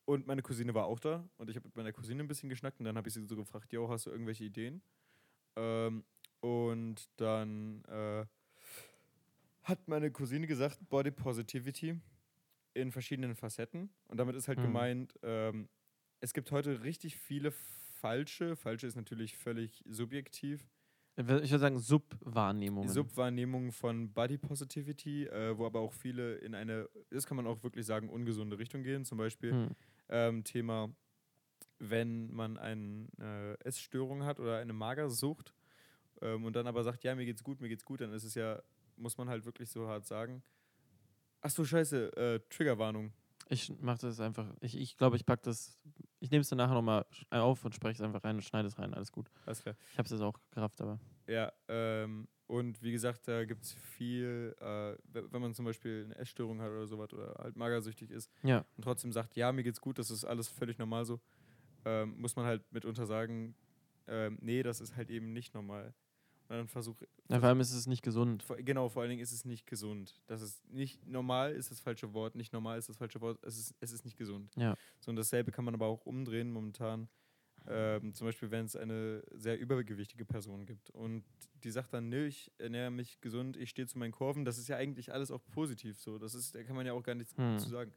[0.04, 2.80] und meine Cousine war auch da und ich habe mit meiner Cousine ein bisschen geschnackt
[2.80, 4.80] und dann habe ich sie so gefragt, yo, hast du irgendwelche Ideen?
[5.56, 6.04] Ähm,
[6.40, 8.24] und dann äh,
[9.64, 12.00] hat meine Cousine gesagt, Body Positivity
[12.74, 13.90] in verschiedenen Facetten.
[14.06, 14.64] Und damit ist halt Hm.
[14.64, 15.68] gemeint, ähm,
[16.20, 20.66] es gibt heute richtig viele falsche, falsche ist natürlich völlig subjektiv,
[21.20, 22.88] Ich würde sagen Subwahrnehmungen.
[22.88, 27.60] Subwahrnehmung von Body Positivity, äh, wo aber auch viele in eine, das kann man auch
[27.64, 29.04] wirklich sagen, ungesunde Richtung gehen.
[29.04, 29.68] Zum Beispiel Hm.
[30.08, 30.94] ähm, Thema,
[31.80, 35.54] wenn man eine äh, Essstörung hat oder eine Magersucht
[36.22, 38.36] ähm, und dann aber sagt, ja, mir geht's gut, mir geht's gut, dann ist es
[38.36, 38.62] ja,
[38.96, 40.44] muss man halt wirklich so hart sagen.
[41.40, 43.12] Ach so, scheiße, äh, Triggerwarnung.
[43.50, 44.46] Ich mache das einfach.
[44.60, 45.82] Ich glaube, ich, glaub, ich packe das.
[46.20, 48.78] Ich nehme es dann nachher nochmal auf und spreche es einfach rein und schneide es
[48.78, 48.92] rein.
[48.92, 49.30] Alles gut.
[49.46, 49.74] Alles klar.
[49.92, 50.98] Ich habe es jetzt auch gerafft, aber.
[51.26, 54.64] Ja, ähm, und wie gesagt, da gibt es viel, äh,
[55.12, 58.64] we- wenn man zum Beispiel eine Essstörung hat oder sowas oder halt magersüchtig ist Ja.
[58.76, 61.20] und trotzdem sagt, ja, mir geht's gut, das ist alles völlig normal so,
[61.84, 63.54] ähm, muss man halt mitunter sagen,
[64.06, 65.94] ähm, nee, das ist halt eben nicht normal.
[66.48, 67.40] Dann versuche ja.
[67.40, 68.44] Vor allem ist es nicht gesund.
[68.58, 70.20] genau, vor allen Dingen ist es nicht gesund.
[70.26, 73.58] Das ist nicht normal ist das falsche Wort, nicht normal ist das falsche Wort, es
[73.58, 74.50] ist, es ist nicht gesund.
[74.56, 74.74] Ja.
[75.00, 77.08] So und dasselbe kann man aber auch umdrehen momentan.
[77.66, 81.24] Ähm, zum Beispiel, wenn es eine sehr übergewichtige Person gibt und
[81.64, 84.68] die sagt dann, nö, ich ernähre mich gesund, ich stehe zu meinen Kurven, das ist
[84.68, 86.18] ja eigentlich alles auch positiv so.
[86.18, 87.58] Das ist, da kann man ja auch gar nichts Hm.
[87.58, 87.92] zu sagen.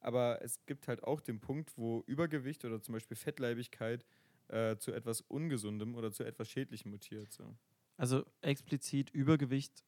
[0.00, 4.04] Aber es gibt halt auch den Punkt, wo Übergewicht oder zum Beispiel Fettleibigkeit
[4.48, 7.32] äh, zu etwas Ungesundem oder zu etwas Schädlichem mutiert.
[7.32, 7.56] So.
[7.96, 9.84] Also explizit Übergewicht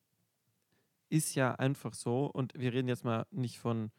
[1.11, 3.91] ist ja einfach so und wir reden jetzt mal nicht von,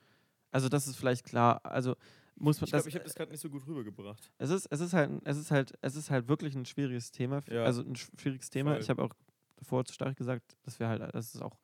[0.51, 1.95] also das ist vielleicht klar, also
[2.35, 4.31] muss man Ich das, glaube, ich habe das gerade nicht so gut rübergebracht.
[4.37, 7.41] es ist es ist halt es ist halt es ist halt wirklich ein schwieriges Thema,
[7.49, 7.63] Ja.
[7.63, 8.71] also ein schwieriges Thema.
[8.73, 8.81] Voll.
[8.81, 9.13] Ich habe auch
[9.57, 11.59] davor zu stark gesagt, dass wir halt, dass es auch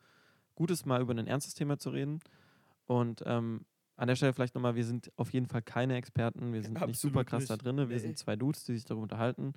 [0.55, 2.19] gut ist, mal über ein ernstes Thema zu reden
[2.88, 3.65] und ähm,
[3.97, 6.81] an der Stelle vielleicht nochmal, wir sind auf jeden Fall keine Experten, wir sind nicht
[6.84, 7.63] Absolut super krass da nicht.
[7.65, 7.97] drin, wir Nee.
[7.97, 9.53] sind zwei Dudes, die sich darüber unterhalten,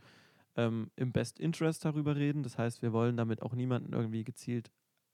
[0.59, 2.43] ähm, im Best Interest darüber reden.
[2.43, 4.71] Das heißt, wir wollen damit auch niemanden irgendwie gezielt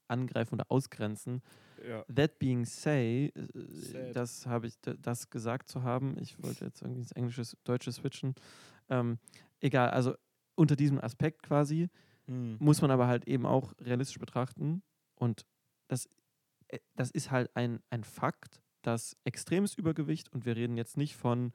[0.07, 1.41] angreifen oder ausgrenzen.
[1.87, 2.03] Ja.
[2.13, 4.15] That being say, äh, Said.
[4.15, 6.17] das habe ich, das gesagt zu haben.
[6.19, 8.35] Ich wollte jetzt irgendwie ins Englische, Deutsche switchen.
[8.89, 9.19] Ähm,
[9.61, 10.15] egal, also
[10.55, 11.89] unter diesem Aspekt quasi
[12.27, 12.57] Hm.
[12.59, 14.81] muss man aber halt eben auch realistisch betrachten.
[15.15, 15.45] Und
[15.87, 16.09] das,
[16.69, 21.15] äh, das ist halt ein, ein Fakt, dass extremes Übergewicht, und wir reden jetzt nicht
[21.15, 21.53] von,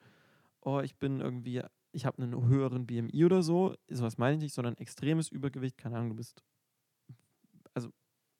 [0.61, 4.53] oh, ich bin irgendwie, ich habe einen höheren BMI oder so, sowas meine ich nicht,
[4.53, 6.43] sondern extremes Übergewicht, keine Ahnung, du bist,
[7.73, 7.89] also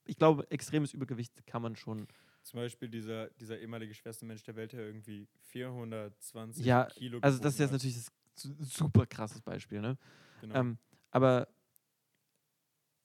[0.06, 2.08] ich glaube, extremes Übergewicht kann man schon,
[2.44, 7.40] Zum Beispiel dieser, dieser ehemalige schwerste Mensch der Welt, der irgendwie 420 Ja, Kilo also
[7.40, 9.98] das ist jetzt natürlich das su- super krasses Beispiel, ne?
[10.42, 10.56] Genau.
[10.56, 10.78] Ähm,
[11.12, 11.48] aber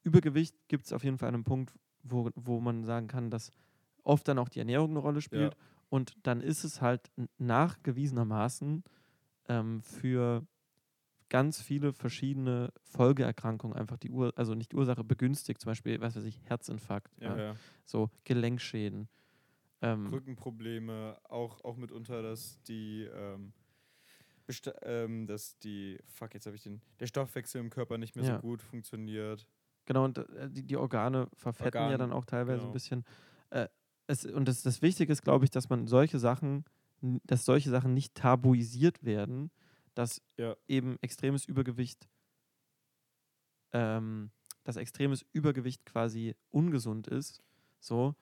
[0.02, 3.50] Übergewicht gibt es auf jeden Fall einen Punkt, wo, wo man sagen kann, dass
[4.04, 5.56] oft dann auch die Ernährung eine Rolle spielt.
[5.88, 8.84] Und dann ist es halt nachgewiesenermaßen
[9.48, 10.46] ähm, für
[11.28, 16.24] ganz viele verschiedene Folgeerkrankungen einfach die Ur also nicht Ursache begünstigt, zum Beispiel, was weiß
[16.24, 17.56] ich, Herzinfarkt, ja, ja, ja.
[17.84, 19.08] so Gelenkschäden.
[19.82, 23.52] Ähm, Rückenprobleme, auch, auch mitunter, dass die, ähm,
[24.82, 28.36] ähm, dass die, fuck, jetzt habe ich den, der Stoffwechsel im Körper nicht mehr Ja.
[28.36, 29.46] so gut funktioniert.
[29.84, 32.70] Genau, und äh, die, die Organe verfetten ja Organ, dann auch teilweise genau.
[32.70, 33.04] ein bisschen.
[33.50, 33.68] Äh,
[34.06, 36.64] es, und das, das Wichtige ist, glaube ich, dass man solche Sachen,
[37.00, 39.50] dass solche Sachen nicht tabuisiert werden,
[39.94, 40.56] dass Ja.
[40.68, 42.08] eben extremes Übergewicht,
[43.72, 44.30] ähm,
[44.64, 47.42] dass extremes Übergewicht quasi ungesund ist.
[47.80, 48.14] So,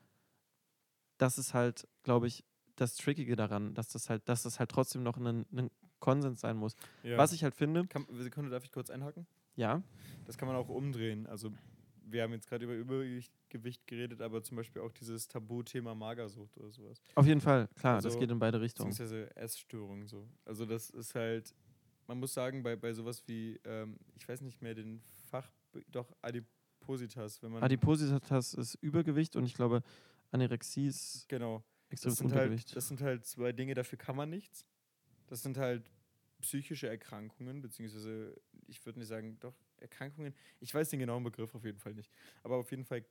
[1.19, 2.45] das ist halt, glaube ich,
[2.77, 6.57] das Trickige daran, dass das halt, dass das halt trotzdem noch ein, ein Konsens sein
[6.57, 6.75] muss.
[7.03, 7.17] Ja.
[7.17, 9.27] Was ich halt finde, Kann, Sekunde, darf ich kurz einhaken?
[9.57, 9.83] ja,
[10.25, 11.27] Das kann man auch umdrehen.
[11.27, 11.53] Also,
[12.07, 16.71] wir haben jetzt gerade über Übergewicht geredet, aber zum Beispiel auch dieses Tabuthema Magersucht oder
[16.71, 17.01] sowas.
[17.15, 18.91] auf jeden Fall, klar, das Also, geht in beide Richtungen.
[18.91, 20.29] Beziehungsweise Essstörungen so.
[20.45, 21.55] Also, das ist halt,
[22.07, 25.51] man muss sagen, bei, bei sowas wie, ähm, ich weiß nicht mehr den Fach,
[25.91, 27.63] doch Adipositas, wenn man.
[27.63, 29.83] Adipositas ist Übergewicht und ich glaube,
[30.31, 31.65] Anorexie ist Genau.
[31.89, 32.69] extremes Das sind, Untergewicht.
[32.69, 34.65] halt, das sind halt zwei Dinge, dafür kann man nichts.
[35.27, 35.91] Das sind halt
[36.43, 40.35] psychische Erkrankungen, beziehungsweise ich würde nicht sagen, doch, Erkrankungen.
[40.61, 42.11] Ich weiß den genauen Begriff auf jeden Fall nicht.
[42.43, 43.05] Aber auf jeden Fall,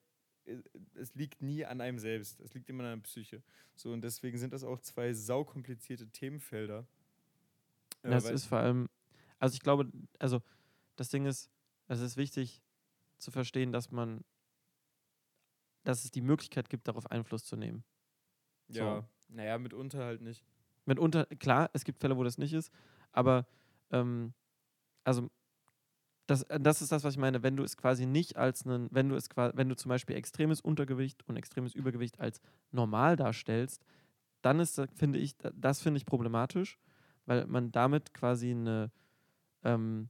[0.46, 0.58] äh,
[0.96, 2.40] es liegt nie an einem selbst.
[2.42, 3.44] Es liegt immer an der Psyche.
[3.76, 6.88] So, und deswegen sind das auch zwei saukomplizierte Themenfelder.
[8.04, 8.90] Äh, das ist vor allem,
[9.40, 10.42] also ich glaube, also
[10.96, 11.50] das Ding ist,
[11.88, 12.62] es ist wichtig
[13.18, 14.24] zu verstehen, dass man,
[15.84, 17.84] dass es die Möglichkeit gibt, darauf Einfluss zu nehmen.
[18.68, 20.44] ja, naja, mitunter halt nicht.
[20.86, 22.72] Mitunter, klar, es gibt Fälle, wo das nicht ist,
[23.12, 23.48] aber
[23.92, 24.34] ähm,
[25.04, 25.30] also
[26.34, 28.90] das, äh, das ist das, was ich meine, wenn du es quasi nicht als einen,
[28.92, 32.42] wenn du es quasi, wenn du zum Beispiel extremes Untergewicht und extremes Übergewicht als
[32.72, 33.86] normal darstellst,
[34.42, 36.78] dann ist, finde ich, da- das finde ich problematisch,
[37.26, 38.92] weil man damit quasi eine
[39.64, 40.10] ähm,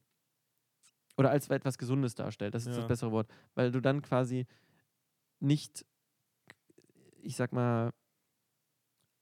[1.17, 2.77] oder als etwas Gesundes darstellt, das ist Ja.
[2.81, 4.47] das bessere Wort, weil du dann quasi
[5.39, 5.85] nicht,
[7.21, 7.91] ich sag mal,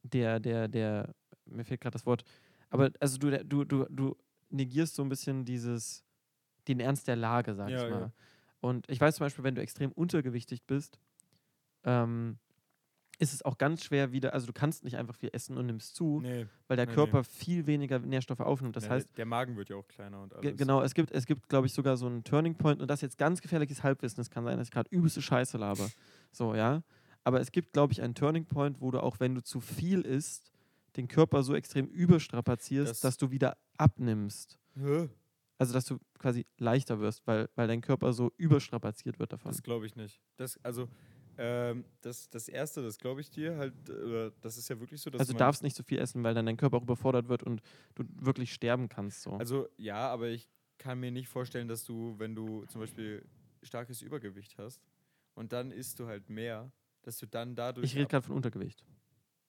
[0.03, 1.13] der, der, der,
[1.45, 2.23] mir fehlt gerade das Wort,
[2.69, 4.15] aber also du, du, du, du
[4.49, 6.03] negierst so ein bisschen dieses,
[6.67, 7.99] den Ernst der Lage, sag Ja, ich ja.
[7.99, 8.11] mal.
[8.59, 10.99] Und ich weiß zum Beispiel, wenn du extrem untergewichtig bist,
[11.83, 12.37] ähm,
[13.17, 15.95] ist es auch ganz schwer wieder, also du kannst nicht einfach viel essen und nimmst
[15.95, 16.47] zu, Nee.
[16.67, 16.95] weil der nee, nee.
[16.95, 18.75] Körper viel weniger Nährstoffe aufnimmt.
[18.75, 20.57] Das ja, heißt, der Magen wird ja auch kleiner und alles.
[20.57, 23.01] Genau, es gibt, es gibt, glaube ich, sogar so einen Turning Point und das ist
[23.03, 24.21] jetzt ganz gefährliches Halbwissen.
[24.21, 25.87] Es kann sein, dass ich gerade übelste Scheiße laber.
[26.31, 26.81] So, ja.
[27.23, 30.01] Aber es gibt, glaube ich, einen Turning Point, wo du auch, wenn du zu viel
[30.01, 30.51] isst,
[30.95, 34.57] den Körper so extrem überstrapazierst, Das- dass du wieder abnimmst.
[34.75, 35.09] Hä?
[35.61, 39.51] Also, dass du quasi leichter wirst, weil, weil dein Körper so überstrapaziert wird davon.
[39.51, 40.19] Das glaube ich nicht.
[40.37, 40.89] Das, also,
[41.37, 45.11] ähm, das, das Erste, das glaube ich dir halt, äh, das ist ja wirklich so,
[45.11, 47.43] dass Also, du darfst nicht so viel essen, weil dann dein Körper auch überfordert wird
[47.43, 47.61] und
[47.93, 49.21] du wirklich sterben kannst.
[49.21, 49.33] So.
[49.33, 53.23] Also, ja, aber ich kann mir nicht vorstellen, dass du, wenn du zum Beispiel
[53.61, 54.81] starkes Übergewicht hast
[55.35, 56.71] und dann isst du halt mehr,
[57.03, 57.85] dass du dann dadurch.
[57.85, 58.83] ich rede gerade von Untergewicht.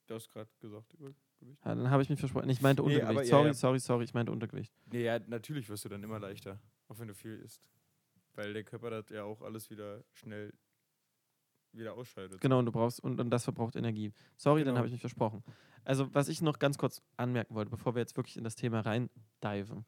[0.09, 1.32] Du hast gerade gesagt, Übergewicht.
[1.65, 2.49] Ja, dann habe ich mich versprochen.
[2.49, 3.29] Ich meinte Nee, Untergewicht.
[3.31, 3.55] sorry, ja.
[3.55, 4.73] sorry, sorry, ich meinte Untergewicht.
[4.93, 7.69] Nee, ja, natürlich wirst du dann immer leichter, auch wenn du viel isst.
[8.35, 10.53] Weil der Körper das ja auch alles wieder schnell
[11.73, 12.41] wieder ausscheidet.
[12.41, 14.13] Genau, und du brauchst, und, und das verbraucht Energie.
[14.37, 14.79] Sorry, dann Genau.
[14.79, 15.43] habe ich mich versprochen.
[15.85, 18.81] Also, was ich noch ganz kurz anmerken wollte, bevor wir jetzt wirklich in das Thema
[18.81, 19.85] reindiven.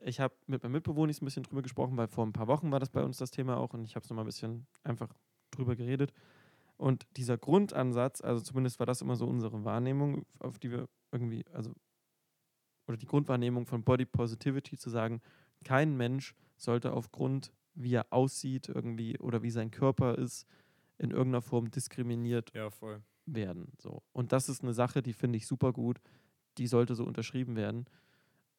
[0.00, 2.80] Ich habe mit meinem Mitbewohner ein bisschen drüber gesprochen, weil vor ein paar Wochen war
[2.80, 5.12] das bei uns das Thema auch und ich habe es nochmal ein bisschen einfach
[5.50, 6.12] drüber geredet.
[6.78, 11.44] Und dieser Grundansatz, also zumindest war das immer so unsere Wahrnehmung, auf die wir irgendwie,
[11.52, 11.74] also,
[12.86, 15.20] oder die Grundwahrnehmung von Body Positivity zu sagen,
[15.64, 20.46] kein Mensch sollte aufgrund, wie er aussieht, irgendwie oder wie sein Körper ist,
[20.98, 23.02] in irgendeiner Form diskriminiert Ja, voll.
[23.26, 23.72] werden.
[23.78, 24.02] So.
[24.12, 26.00] Und das ist eine Sache, die finde ich super gut.
[26.58, 27.86] Die sollte so unterschrieben werden.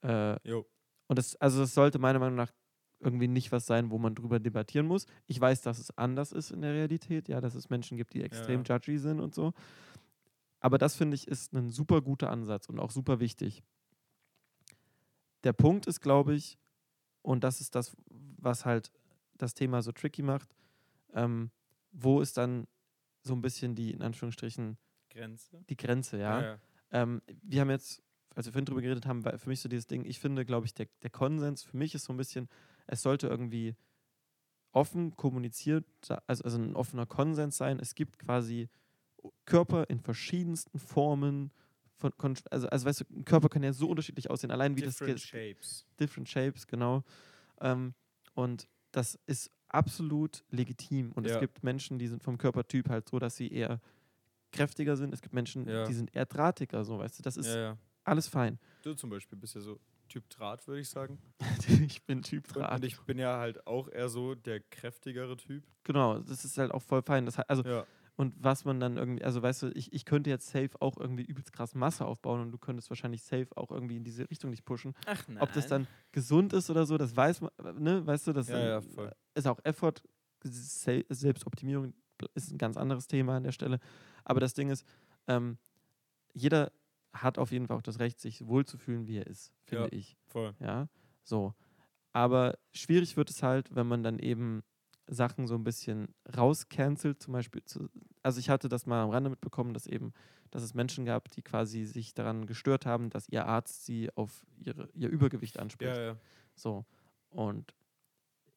[0.04, 0.66] Äh, Jo.
[1.08, 2.52] und das, also das sollte meiner Meinung nach
[3.00, 5.06] irgendwie nicht was sein, wo man drüber debattieren muss.
[5.26, 8.24] Ich weiß, dass es anders ist in der Realität, ja, dass es Menschen gibt, die
[8.24, 9.54] extrem judgy sind und so.
[10.60, 13.64] Aber das finde ich ist ein super guter Ansatz und auch super wichtig.
[15.44, 16.58] Der Punkt ist, glaube ich,
[17.22, 18.92] und das ist das, was halt
[19.38, 20.54] das Thema so tricky macht,
[21.14, 21.52] ähm,
[21.92, 22.68] wo ist dann
[23.24, 24.78] so ein bisschen die, in Anführungsstrichen,
[25.10, 25.64] Grenze.
[25.70, 26.42] die Grenze, ja.
[26.42, 26.60] ja.
[26.92, 28.02] Ähm, wir haben jetzt,
[28.36, 30.66] als wir vorhin drüber geredet haben, war für mich so dieses Ding, ich finde, glaube
[30.66, 32.50] ich, der, der Konsens für mich ist so ein bisschen,
[32.90, 33.76] es sollte irgendwie
[34.72, 35.86] offen kommuniziert,
[36.28, 37.80] also, also ein offener Konsens sein.
[37.80, 38.70] Es gibt quasi
[39.46, 41.52] Körper in verschiedensten Formen.
[41.98, 42.14] Von,
[42.52, 45.30] also, also weißt du, ein Körper kann ja so unterschiedlich aussehen, allein wie Different das
[45.32, 45.86] ge- shapes.
[46.00, 47.04] different shapes, genau.
[47.60, 47.94] Ähm,
[48.36, 51.12] und das ist absolut legitim.
[51.12, 51.40] Und es Ja.
[51.40, 53.82] gibt Menschen, die sind vom Körpertyp halt so, dass sie eher
[54.52, 55.14] kräftiger sind.
[55.14, 55.86] Es gibt Menschen, Ja.
[55.86, 57.24] die sind eher drahtiger, so, weißt du.
[57.24, 57.78] Das ist ja.
[58.04, 58.60] alles fein.
[58.84, 61.20] Du zum Beispiel bist ja so Typ Draht, würde ich sagen.
[61.88, 62.76] ich bin Typ Draht.
[62.80, 65.64] und ich bin ja halt auch eher so der kräftigere Typ.
[65.84, 67.26] Genau, das ist halt auch voll fein.
[67.26, 67.86] Das, also, Ja.
[68.18, 71.24] und was man dann irgendwie, also weißt du, ich, ich könnte jetzt safe auch irgendwie
[71.24, 74.66] übelst krass Masse aufbauen und du könntest wahrscheinlich safe auch irgendwie in diese Richtung dich
[74.66, 74.94] pushen.
[75.06, 75.42] Ach nein.
[75.42, 78.60] Ob das dann gesund ist oder so, das weiß man, ne, weißt du, das Ja,
[78.82, 78.82] ja,
[79.36, 80.02] ist auch Effort,
[80.44, 81.94] Se Selbstoptimierung
[82.34, 83.80] ist ein ganz anderes Thema an der Stelle.
[84.26, 84.86] Aber das Ding ist,
[85.28, 85.58] ähm,
[86.34, 86.72] jeder
[87.14, 89.92] hat auf jeden Fall auch das Recht, sich wohlzufühlen, wie er ist, finde Ja.
[89.92, 90.18] ich.
[90.28, 90.54] Voll.
[90.60, 90.88] Ja,
[91.24, 91.54] so.
[92.14, 94.64] Aber schwierig wird es halt, wenn man dann eben
[95.08, 97.64] Sachen so ein bisschen rauscancelt, zum Beispiel.
[97.66, 97.90] Zu,
[98.24, 100.14] also ich hatte das mal am Rande mitbekommen, dass eben,
[100.52, 104.46] dass es Menschen gab, die quasi sich daran gestört haben, dass ihr Arzt sie auf
[104.58, 105.96] ihre, ihr Übergewicht anspricht.
[105.98, 106.18] Ja, ja.
[106.56, 106.86] So.
[107.30, 107.74] Und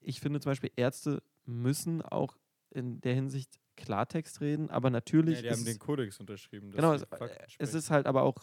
[0.01, 2.37] ich finde zum Beispiel, Ärzte müssen auch
[2.71, 5.43] in der Hinsicht Klartext reden, aber natürlich.
[5.43, 6.71] ja die haben den Kodex unterschrieben.
[6.71, 8.43] dass Genau, es, äh, es ist halt aber auch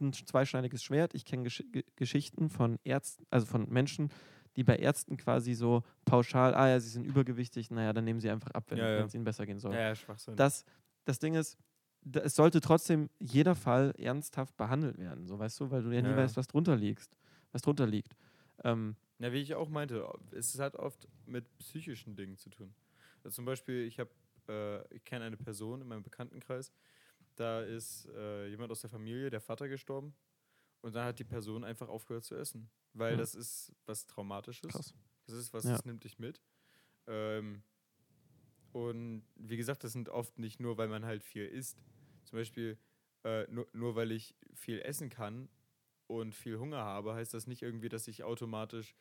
[0.00, 1.14] ein zweischneidiges Schwert.
[1.14, 4.10] Ich kenne Gesch Ge- Geschichten von Ärzten, also von Menschen,
[4.56, 8.30] die bei Ärzten quasi so pauschal, ah ja, sie sind übergewichtig, naja, dann nehmen sie
[8.30, 9.04] einfach ab, wenn Ja, ja.
[9.04, 9.74] es ihnen besser gehen soll.
[9.74, 10.36] Ja, ja, Schwachsinn.
[10.36, 10.64] Das,
[11.04, 11.56] das Ding ist,
[12.12, 16.16] es sollte trotzdem jeder Fall ernsthaft behandelt werden, so weißt du, weil du ja nie
[16.16, 17.08] weißt, was drunter liegt,
[17.52, 18.16] was drunter liegt.
[18.64, 22.74] Ähm, Ja, wie ich auch meinte, es hat oft mit psychischen Dingen zu tun.
[23.22, 24.10] Also zum Beispiel, ich habe,
[24.50, 26.72] äh, ich kenne eine Person in meinem Bekanntenkreis,
[27.36, 30.14] da ist äh, jemand aus der Familie, der Vater gestorben
[30.82, 33.18] und dann hat die Person einfach aufgehört zu essen, weil Ja.
[33.18, 34.72] das ist was Traumatisches.
[34.72, 34.94] krass.
[35.26, 35.72] Das ist was, Ja.
[35.72, 36.42] das nimmt dich mit.
[37.06, 37.62] Ähm,
[38.72, 41.82] und wie gesagt, das sind oft nicht nur, weil man halt viel isst.
[42.24, 42.78] Zum Beispiel,
[43.24, 45.48] äh, nur, nur weil ich viel essen kann
[46.06, 48.94] und viel Hunger habe, heißt das nicht irgendwie, dass ich automatisch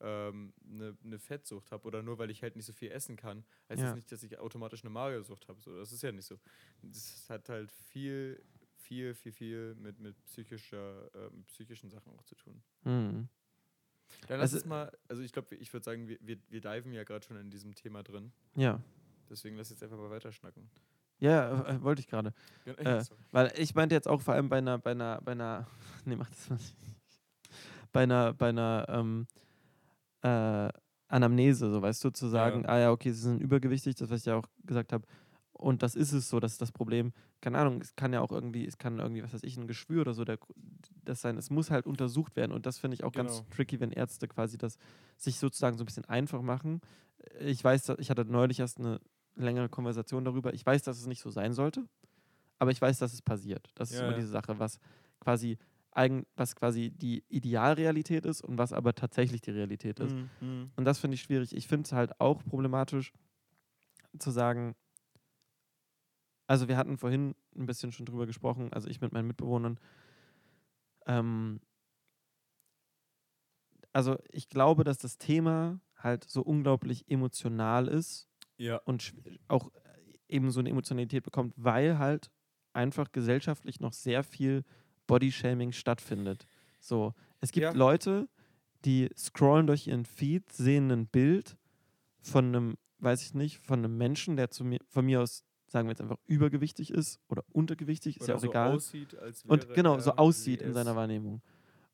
[0.00, 1.86] ähm, eine, eine Fettsucht habe.
[1.86, 3.86] Oder nur weil ich halt nicht so viel essen kann, heißt Ja.
[3.88, 5.60] das nicht, dass ich automatisch eine Magersucht habe.
[5.60, 6.38] So, das ist ja nicht so.
[6.82, 8.42] Das hat halt viel,
[8.76, 12.62] viel, viel, viel mit, mit, psychischer, äh, mit psychischen Sachen auch zu tun.
[12.84, 13.28] Mhm.
[14.28, 16.92] Dann lass Also- uns mal, also ich glaube, ich würde sagen, wir, wir, wir diven
[16.92, 18.32] ja gerade schon in diesem Thema drin.
[18.54, 18.80] Ja.
[19.30, 20.68] Deswegen lass jetzt einfach mal weiterschnacken.
[21.18, 22.34] Ja, äh, wollte ich gerade.
[22.66, 23.04] Ja, Äh.
[23.30, 25.66] Weil ich meinte jetzt auch vor allem bei einer, bei einer, bei einer,
[26.04, 26.76] nee, mach das mal nicht.
[27.92, 29.26] Bei einer, bei einer ähm,
[30.24, 30.70] äh,
[31.08, 32.68] Anamnese, so weißt du, zu sagen, Ja.
[32.70, 35.06] ah ja, okay, sie sind übergewichtig, das, was ich ja auch gesagt habe.
[35.52, 37.12] Und das ist es so, das ist das Problem.
[37.40, 40.00] Keine Ahnung, es kann ja auch irgendwie, es kann irgendwie, was weiß ich, ein Geschwür
[40.02, 40.38] oder so der,
[41.04, 41.36] das sein.
[41.38, 42.52] Es muss halt untersucht werden.
[42.52, 43.46] Und das finde ich auch ganz Genau.
[43.50, 44.78] tricky, wenn Ärzte quasi das
[45.16, 46.80] sich sozusagen so ein bisschen einfach machen.
[47.40, 49.00] Ich weiß, ich hatte neulich erst eine
[49.36, 50.52] längere Konversation darüber.
[50.54, 51.84] Ich weiß, dass es nicht so sein sollte,
[52.58, 53.70] aber ich weiß, dass es passiert.
[53.76, 54.18] Das ist Ja, immer ja.
[54.18, 54.78] diese Sache, was
[55.20, 55.58] quasi
[55.94, 60.14] eigen, was quasi die Idealrealität ist und was aber tatsächlich die Realität ist.
[60.14, 60.70] Mhm, mhm.
[60.76, 61.54] Und das finde ich schwierig.
[61.54, 63.12] Ich finde es halt auch problematisch
[64.18, 64.74] zu sagen,
[66.46, 69.78] also wir hatten vorhin ein bisschen schon drüber gesprochen, also ich mit meinen Mitbewohnern.
[71.06, 71.60] Ähm,
[73.92, 79.14] also ich glaube, dass das Thema halt so unglaublich emotional ist Ja, und
[79.48, 79.70] auch
[80.28, 82.30] eben so eine Emotionalität bekommt, weil halt
[82.72, 84.64] einfach gesellschaftlich noch sehr viel
[85.06, 86.46] Bodyshaming stattfindet.
[86.80, 87.72] So, es gibt Ja.
[87.72, 88.28] Leute,
[88.84, 91.56] die scrollen durch ihren Feed, sehen ein Bild
[92.20, 95.88] von einem, weiß ich nicht, von einem Menschen, der zu mir, von mir aus, sagen
[95.88, 98.72] wir jetzt einfach, übergewichtig ist oder untergewichtig, ist Oder ja auch so egal.
[98.74, 101.42] aussieht, als und wäre genau, er, so aussieht in seiner Wahrnehmung.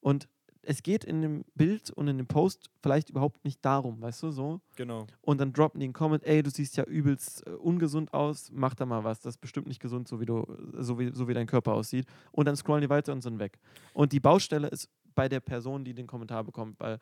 [0.00, 0.28] Und
[0.62, 4.30] es geht in dem Bild und in dem Post vielleicht überhaupt nicht darum, weißt du,
[4.30, 4.60] so.
[4.76, 5.06] Genau.
[5.22, 8.74] Und dann droppen die einen Comment, ey, du siehst ja übelst äh, ungesund aus, mach
[8.74, 10.44] da mal was, das ist bestimmt nicht gesund, so wie du,
[10.74, 12.06] so wie, so wie dein Körper aussieht.
[12.32, 13.58] Und dann scrollen die weiter und sind weg.
[13.94, 16.98] Und die Baustelle ist bei der Person, die den Kommentar bekommt, weil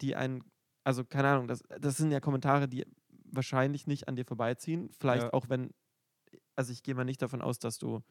[0.00, 0.44] die einen,
[0.84, 2.84] also keine Ahnung, das, das sind ja Kommentare, die
[3.24, 4.90] wahrscheinlich nicht an dir vorbeiziehen.
[4.98, 5.32] Vielleicht Ja.
[5.32, 5.70] auch wenn,
[6.54, 8.02] also ich gehe mal nicht davon aus, dass du,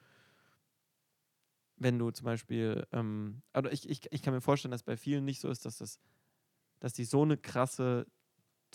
[1.84, 5.26] wenn du zum Beispiel, ähm, oder ich, ich, ich kann mir vorstellen, dass bei vielen
[5.26, 6.00] nicht so ist, dass das,
[6.80, 8.08] dass die so eine krasse,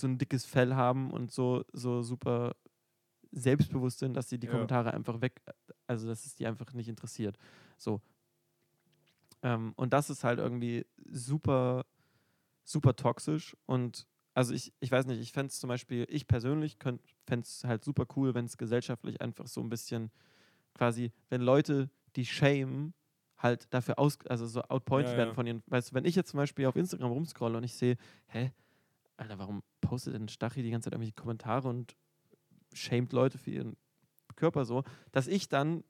[0.00, 2.56] so ein dickes Fell haben und so, so super
[3.32, 4.48] selbstbewusst sind, dass sie die Ja.
[4.48, 5.42] Kommentare einfach weg,
[5.86, 7.38] also dass es die einfach nicht interessiert.
[7.78, 8.02] So.
[9.42, 11.86] Ähm, und das ist halt irgendwie super,
[12.64, 16.78] super toxisch und also ich, ich weiß nicht, ich fände es zum Beispiel, ich persönlich
[16.80, 20.12] fände es halt super cool, wenn es gesellschaftlich einfach so ein bisschen
[20.74, 22.94] quasi, wenn Leute, die shame,
[23.38, 25.34] halt dafür aus, also so outpointed Ja, werden ja.
[25.34, 27.96] von ihren, weißt du, wenn ich jetzt zum Beispiel auf Instagram rumscrolle und ich sehe,
[28.26, 28.52] hä,
[29.16, 31.96] Alter, warum postet denn Stachy die ganze Zeit irgendwelche Kommentare und
[32.72, 33.76] shamed Leute für ihren
[34.36, 35.82] Körper so, dass ich dann,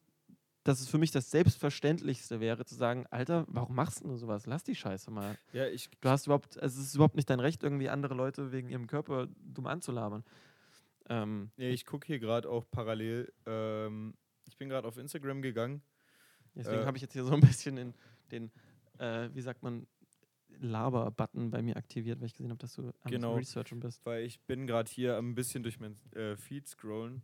[0.65, 4.47] dass es für mich das Selbstverständlichste wäre, zu sagen, Alter, warum machst du sowas?
[4.47, 5.37] Lass die Scheiße mal.
[5.53, 8.53] Ja, ich, Du hast überhaupt, also es ist überhaupt nicht dein Recht, irgendwie andere Leute
[8.53, 10.25] wegen ihrem Körper dumm anzulabern.
[11.09, 13.33] Ähm, nee, ich gucke hier gerade auch parallel.
[13.47, 14.15] Ähm,
[14.47, 15.83] ich bin gerade auf Instagram gegangen.
[16.59, 17.95] Deswegen Äh, habe ich jetzt hier so ein bisschen den,
[18.31, 18.51] den
[18.99, 19.87] äh, wie sagt man,
[20.61, 23.37] Laber-Button bei mir aktiviert, weil ich gesehen habe, dass du am Genau.
[23.37, 24.05] Researchen bist.
[24.05, 27.23] Weil ich bin gerade hier ein bisschen durch mein äh, Feed scrollen.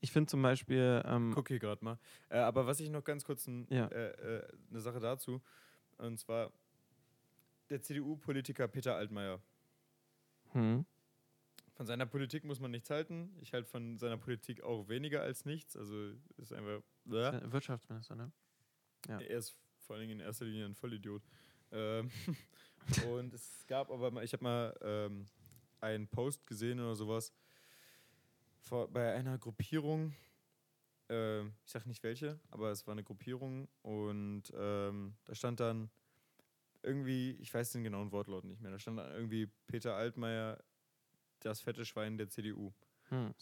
[0.00, 1.98] Ich finde zum Beispiel, ähm, Guck hier gerade mal.
[2.28, 3.86] Äh, aber was ich noch ganz kurz ein, Ja.
[3.88, 5.42] äh, äh, eine Sache dazu.
[5.98, 6.52] Und zwar
[7.70, 9.40] der CDU-Politiker Peter Altmaier.
[10.52, 10.84] hm,
[11.72, 13.34] Von seiner Politik muss man nichts halten.
[13.40, 15.76] Ich halte von seiner Politik auch weniger als nichts.
[15.76, 16.82] Also ist einfach.
[17.06, 18.30] Äh, Wirtschaftsminister, ne?
[19.08, 19.18] Ja.
[19.20, 21.22] Er ist vor allen Dingen in erster Linie ein Vollidiot.
[21.72, 22.10] Ähm,
[23.08, 25.26] und es gab aber mal, ich habe mal ähm,
[25.80, 27.32] einen Post gesehen oder sowas
[28.62, 30.14] vor, bei einer Gruppierung.
[31.08, 35.90] Äh, ich sag nicht welche, aber es war eine Gruppierung und ähm, da stand dann
[36.82, 40.62] irgendwie, ich weiß den genauen Wortlaut nicht mehr, da stand dann irgendwie Peter Altmaier,
[41.40, 42.72] das fette Schwein der CDU.
[43.08, 43.34] Hm.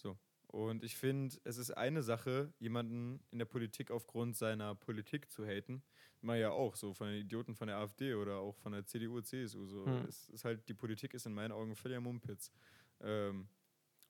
[0.52, 5.46] Und ich finde, es ist eine Sache, jemanden in der Politik aufgrund seiner Politik zu
[5.46, 5.82] haten.
[6.20, 9.22] Mal ja auch so von den Idioten von der AfD oder auch von der CDU,
[9.22, 9.66] CSU.
[9.66, 9.86] So.
[9.86, 10.04] Hm.
[10.06, 12.52] Es ist halt, die Politik ist in meinen Augen völliger Mumpitz.
[13.00, 13.48] Ähm,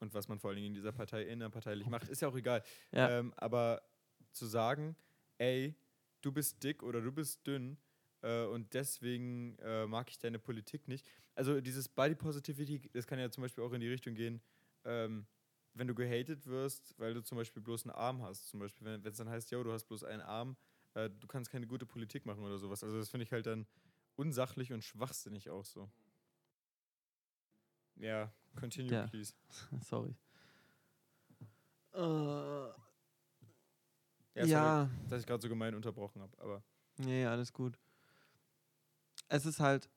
[0.00, 2.64] und was man vor allen Dingen in dieser Partei innerparteilich macht, ist ja auch egal.
[2.90, 3.20] Ja.
[3.20, 3.80] Ähm, aber
[4.32, 4.96] zu sagen,
[5.38, 5.76] ey,
[6.22, 7.78] du bist dick oder du bist dünn
[8.22, 11.06] äh, und deswegen äh, mag ich deine Politik nicht.
[11.36, 14.40] Also dieses Body Positivity, das kann ja zum Beispiel auch in die Richtung gehen,
[14.84, 15.24] ähm,
[15.74, 18.48] wenn du gehatet wirst, weil du zum Beispiel bloß einen Arm hast.
[18.48, 20.56] Zum Beispiel, wenn es dann heißt, yo, du hast bloß einen Arm,
[20.94, 22.82] äh, du kannst keine gute Politik machen oder sowas.
[22.84, 23.66] Also das finde ich halt dann
[24.16, 25.90] unsachlich und schwachsinnig auch so.
[27.96, 29.06] Ja, continue, Ja.
[29.06, 29.34] please.
[29.84, 30.14] Sorry.
[31.94, 31.98] Äh,
[34.34, 36.62] Ja, ja, sorry, dass ich gerade so gemein unterbrochen habe, aber
[36.96, 37.78] nee, alles gut.
[39.28, 39.90] Es ist halt,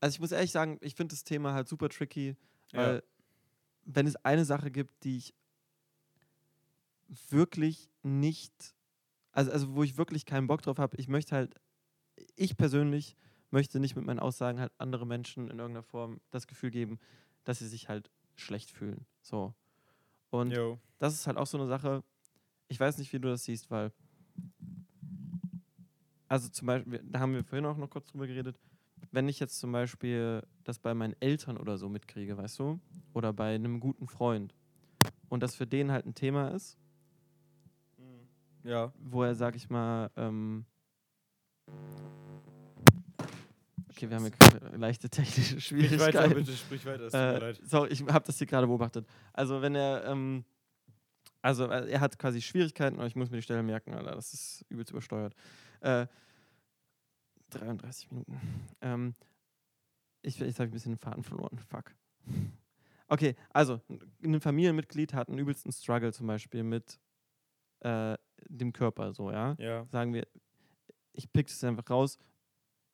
[0.00, 2.36] also ich muss ehrlich sagen, ich finde das Thema halt super tricky,
[2.72, 3.02] weil ja,
[3.84, 5.34] wenn es eine Sache gibt, die ich
[7.28, 8.74] wirklich nicht,
[9.32, 11.54] also, also wo ich wirklich keinen Bock drauf habe, ich möchte halt,
[12.36, 13.16] ich persönlich
[13.50, 16.98] möchte nicht mit meinen Aussagen halt andere Menschen in irgendeiner Form das Gefühl geben,
[17.44, 19.06] dass sie sich halt schlecht fühlen.
[19.22, 19.54] So.
[20.30, 22.04] Und yo, das ist halt auch so eine Sache,
[22.68, 23.92] ich weiß nicht, wie du das siehst, weil,
[26.28, 28.56] also zum Beispiel, da haben wir vorhin auch noch kurz drüber geredet,
[29.12, 32.80] wenn ich jetzt zum Beispiel das bei meinen Eltern oder so mitkriege, weißt du,
[33.12, 34.54] oder bei einem guten Freund
[35.28, 36.76] und das für den halt ein Thema ist,
[38.62, 40.66] ja, wo er, sag ich mal, ähm,
[43.90, 46.34] okay, wir haben hier leichte technische sprich weiter, Schwierigkeiten.
[46.34, 47.60] bitte, sprich weiter, es tut mir Äh, leid.
[47.64, 49.06] sorry, ich habe das hier gerade beobachtet.
[49.32, 50.44] Also wenn er, ähm,
[51.42, 54.32] also äh, er hat quasi Schwierigkeiten, aber ich muss mir die Stelle merken, Alter, das
[54.34, 55.34] ist übelst übersteuert.
[55.80, 56.06] Äh,
[57.50, 58.40] 33 Minuten.
[58.80, 59.14] Ähm,
[60.22, 61.58] ich jetzt habe ich ein bisschen den Faden verloren.
[61.58, 61.94] Fuck.
[63.12, 63.80] Okay, also
[64.22, 67.00] ein Familienmitglied hat einen übelsten Struggle zum Beispiel mit
[67.80, 68.16] äh,
[68.48, 69.56] dem Körper, so, ja.
[69.58, 70.28] Ja, Sagen wir,
[71.12, 72.18] ich pick es einfach raus,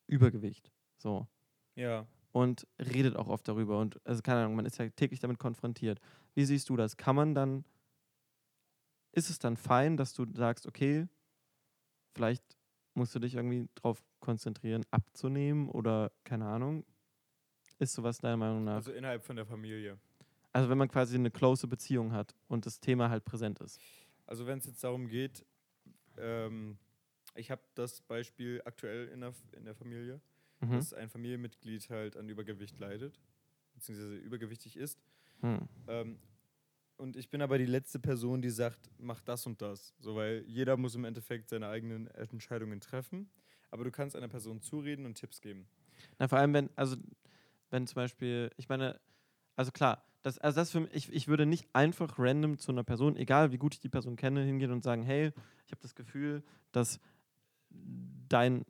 [0.07, 0.73] Übergewicht.
[0.97, 1.29] So
[1.77, 2.07] ja.
[2.33, 3.79] und redet auch oft darüber.
[3.79, 6.01] Und also keine Ahnung, man ist ja täglich damit konfrontiert.
[6.35, 6.97] Wie siehst du das?
[6.97, 7.65] Kann man dann,
[9.13, 11.07] ist es dann fein, dass du sagst, okay,
[12.15, 12.56] vielleicht
[12.97, 16.85] musst du dich irgendwie drauf konzentrieren, abzunehmen oder keine Ahnung?
[17.79, 18.77] Ist sowas deiner Meinung nach?
[18.77, 19.99] Also, innerhalb von der Familie.
[20.53, 23.79] Also wenn man quasi eine close Beziehung hat und das Thema halt präsent ist.
[24.27, 25.45] Also wenn es jetzt darum geht,
[26.17, 26.79] ähm,
[27.35, 30.21] ich habe das Beispiel aktuell in der, in der Familie,
[30.61, 30.71] Mhm.
[30.71, 33.21] dass ein Familienmitglied halt an Übergewicht leidet,
[33.75, 34.99] beziehungsweise übergewichtig ist.
[35.43, 35.69] Hm.
[35.87, 36.19] Ähm,
[36.97, 39.95] und ich bin aber die letzte Person, die sagt, mach das und das.
[39.99, 43.29] So, weil jeder muss im Endeffekt seine eigenen Entscheidungen treffen.
[43.71, 45.67] Aber du kannst einer Person zureden und Tipps geben.
[46.19, 46.97] Na, vor allem, wenn, also,
[47.71, 49.01] wenn zum Beispiel, ich meine,
[49.57, 52.85] also klar, das, also das für mich, ich, ich würde nicht einfach random zu einer
[52.85, 55.33] Person, egal wie gut ich die Person kenne, hingehen und sagen, hey,
[55.65, 56.43] ich habe das Gefühl,
[56.73, 57.01] dass
[58.29, 58.65] dein,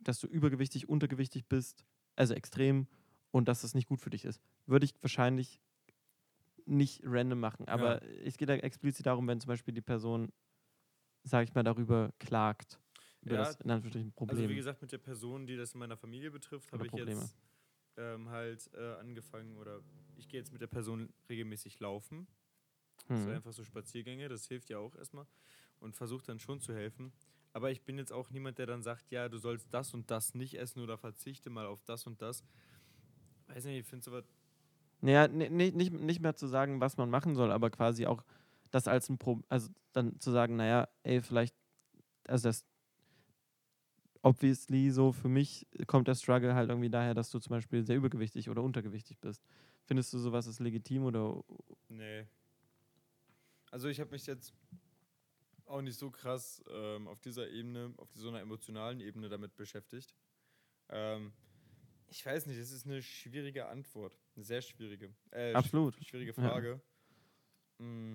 [0.00, 1.84] dass du übergewichtig, untergewichtig bist,
[2.16, 2.86] also extrem,
[3.30, 4.40] und dass das nicht gut für dich ist.
[4.66, 5.60] Würde ich wahrscheinlich
[6.66, 7.68] nicht random machen.
[7.68, 10.32] Aber es geht da explizit darum, wenn zum Beispiel die Person,
[11.24, 12.80] sage ich mal, darüber klagt.
[13.22, 14.38] Über Ja, das in Anführungsstrichen Problem.
[14.38, 17.36] Also wie gesagt, mit der Person, die das in meiner Familie betrifft, habe ich jetzt
[17.96, 19.80] ähm, halt äh, angefangen oder
[20.16, 22.26] ich gehe jetzt mit der Person regelmäßig laufen.
[23.08, 23.36] Also Hm.
[23.36, 25.26] einfach so Spaziergänge, das hilft ja auch erstmal
[25.80, 27.12] und versucht dann schon zu helfen.
[27.52, 30.34] Aber ich bin jetzt auch niemand, der dann sagt, ja, du sollst das und das
[30.34, 32.44] nicht essen oder verzichte mal auf das und das.
[33.48, 34.24] Weiß nicht, ich finde sowas.
[35.02, 38.24] Naja, ne- nicht, nicht mehr zu sagen, was man machen soll, aber quasi auch
[38.70, 41.54] das als ein Problem, also dann zu sagen, naja, ey, vielleicht,
[42.26, 42.64] also das
[44.22, 47.96] obviously so für mich kommt der Struggle halt irgendwie daher, dass du zum Beispiel sehr
[47.96, 49.42] übergewichtig oder untergewichtig bist.
[49.84, 51.42] Findest du sowas ist legitim oder
[51.88, 52.26] Nee.
[53.72, 54.54] Also ich habe mich jetzt
[55.66, 60.14] auch nicht so krass ähm, auf dieser Ebene, auf so einer emotionalen Ebene damit beschäftigt.
[60.90, 61.32] Ähm,
[62.12, 64.18] ich weiß nicht, es ist eine schwierige Antwort.
[64.36, 65.14] Eine sehr schwierige.
[65.30, 65.94] Äh, sch- Absolut.
[66.04, 66.48] Schwierige Ja.
[66.48, 66.80] Frage.
[67.78, 68.14] Mm.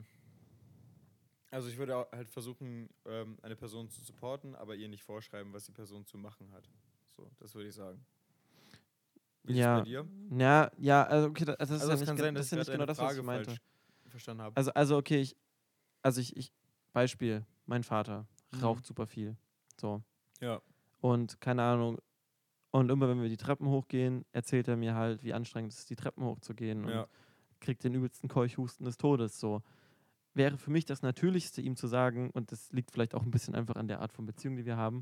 [1.49, 5.65] Also ich würde halt versuchen, ähm, eine Person zu supporten, aber ihr nicht vorschreiben, was
[5.65, 6.69] die Person zu machen hat.
[7.15, 8.05] So, das würde ich sagen.
[9.43, 9.83] Wie Ja.
[10.29, 12.67] Ja, ja, also okay, das, das ist Also ja kann sein, das dass ja ich
[12.67, 13.57] nicht genau das, was ich meinte.
[14.09, 14.57] verstanden habe.
[14.57, 15.35] Also, also okay, ich,
[16.01, 16.51] also ich, ich,
[16.93, 18.59] Beispiel, mein Vater Mhm.
[18.63, 19.35] raucht super viel.
[19.79, 20.01] So.
[20.41, 20.61] Ja.
[21.01, 21.99] Und keine Ahnung.
[22.78, 25.89] Und immer wenn wir die Treppen hochgehen, erzählt er mir halt, wie anstrengend es ist,
[25.89, 26.86] die Treppen hochzugehen.
[26.86, 27.07] Und Ja.
[27.59, 29.39] kriegt den übelsten Keuchhusten des Todes.
[29.39, 29.63] So.
[30.36, 33.55] Wäre für mich das Natürlichste, ihm zu sagen, und das liegt vielleicht auch ein bisschen
[33.55, 35.01] einfach an der Art von Beziehung, die wir haben,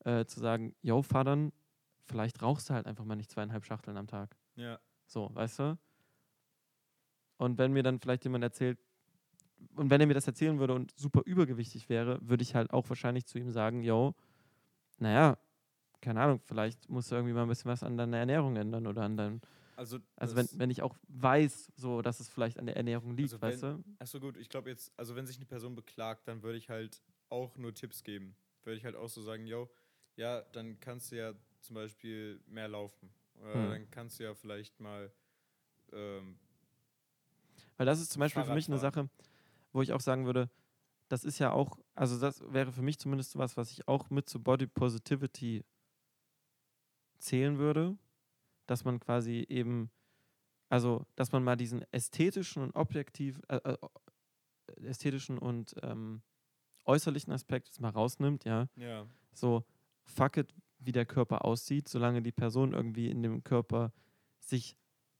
[0.00, 1.50] äh, zu sagen, yo, Vater,
[2.02, 4.36] vielleicht rauchst du halt einfach mal nicht zweieinhalb Schachteln am Tag.
[4.56, 4.78] Ja.
[5.06, 5.78] So, weißt du?
[7.38, 8.78] Und wenn mir dann vielleicht jemand erzählt,
[9.76, 12.86] und wenn er mir das erzählen würde und super übergewichtig wäre, würde ich halt auch
[12.90, 14.14] wahrscheinlich zu ihm sagen, yo,
[14.98, 15.38] naja,
[16.04, 19.02] keine Ahnung, vielleicht musst du irgendwie mal ein bisschen was an deiner Ernährung ändern oder
[19.02, 19.40] an deinem,
[19.76, 23.32] Also, also wenn, wenn ich auch weiß, so, dass es vielleicht an der Ernährung liegt,
[23.32, 23.84] Also weißt du?
[24.00, 27.02] Achso, gut, ich glaube jetzt, also wenn sich eine Person beklagt, dann würde ich halt
[27.30, 28.36] auch nur Tipps geben.
[28.64, 29.70] Würde ich halt auch so sagen, yo,
[30.16, 33.10] ja, dann kannst du ja zum Beispiel mehr laufen.
[33.40, 33.70] Oder Hm.
[33.70, 35.12] dann kannst du ja vielleicht mal,
[35.92, 36.38] ähm,
[37.76, 38.78] Weil das ist zum Beispiel für Fahrrad mich eine.
[38.78, 39.08] Sache,
[39.72, 40.50] wo ich auch sagen würde,
[41.08, 44.28] das ist ja auch, also das wäre für mich zumindest was, was ich auch mit
[44.28, 45.64] zu Body Positivity
[47.24, 47.96] zählen würde,
[48.66, 49.90] dass man quasi eben,
[50.68, 53.78] also dass man mal diesen ästhetischen und objektiv, äh, äh,
[54.82, 56.22] ästhetischen und ähm,
[56.84, 59.64] äußerlichen Aspekt jetzt mal rausnimmt, ja, ja, so
[60.04, 63.92] fuck it, wie der Körper aussieht, solange die Person irgendwie in dem Körper
[64.38, 64.76] sich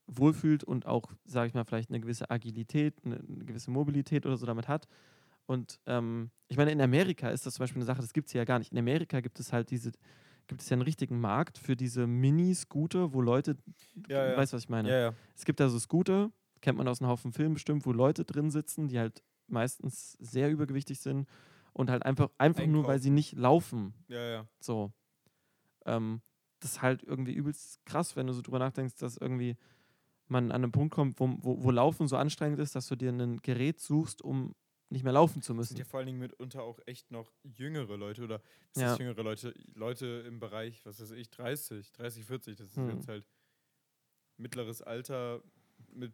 [0.07, 4.37] wohlfühlt und auch, sage ich mal, vielleicht eine gewisse Agilität, eine, eine gewisse Mobilität oder
[4.37, 4.87] so damit hat.
[5.47, 8.33] Und ähm, ich meine, in Amerika ist das zum Beispiel eine Sache, das gibt es
[8.33, 8.73] hier ja gar nicht.
[8.73, 9.93] In Amerika gibt es halt diese,
[10.47, 13.57] gibt es ja einen richtigen Markt für diese Mini-Scooter, wo Leute,
[14.09, 14.37] Ja, ja.
[14.37, 14.91] weißt du, was ich meine?
[14.91, 15.15] ja.
[15.37, 16.31] Es gibt da so Scooter,
[16.61, 20.51] kennt man aus einem Haufen Filmen bestimmt, wo Leute drin sitzen, die halt meistens sehr
[20.51, 21.29] übergewichtig sind
[21.73, 23.95] und halt einfach, einfach nur, weil sie nicht laufen.
[24.09, 24.47] Ja, ja.
[24.61, 24.93] So.
[25.87, 26.23] Ähm,
[26.61, 29.57] das ist halt irgendwie übelst krass, wenn du so drüber nachdenkst, dass irgendwie
[30.29, 33.11] man an einen Punkt kommt, wo, wo, wo Laufen so anstrengend ist, dass du dir
[33.13, 34.55] ein Gerät suchst, um
[34.91, 35.69] nicht mehr laufen zu Das müssen.
[35.71, 38.41] sind ja vor allen Dingen mitunter auch echt noch jüngere Leute oder
[38.75, 38.97] was Ja.
[38.97, 42.91] jüngere Leute, Leute im Bereich, was weiß ich, 30, 30, 40, das ist Hm.
[42.91, 43.25] jetzt halt
[44.37, 45.43] mittleres Alter
[45.93, 46.13] mit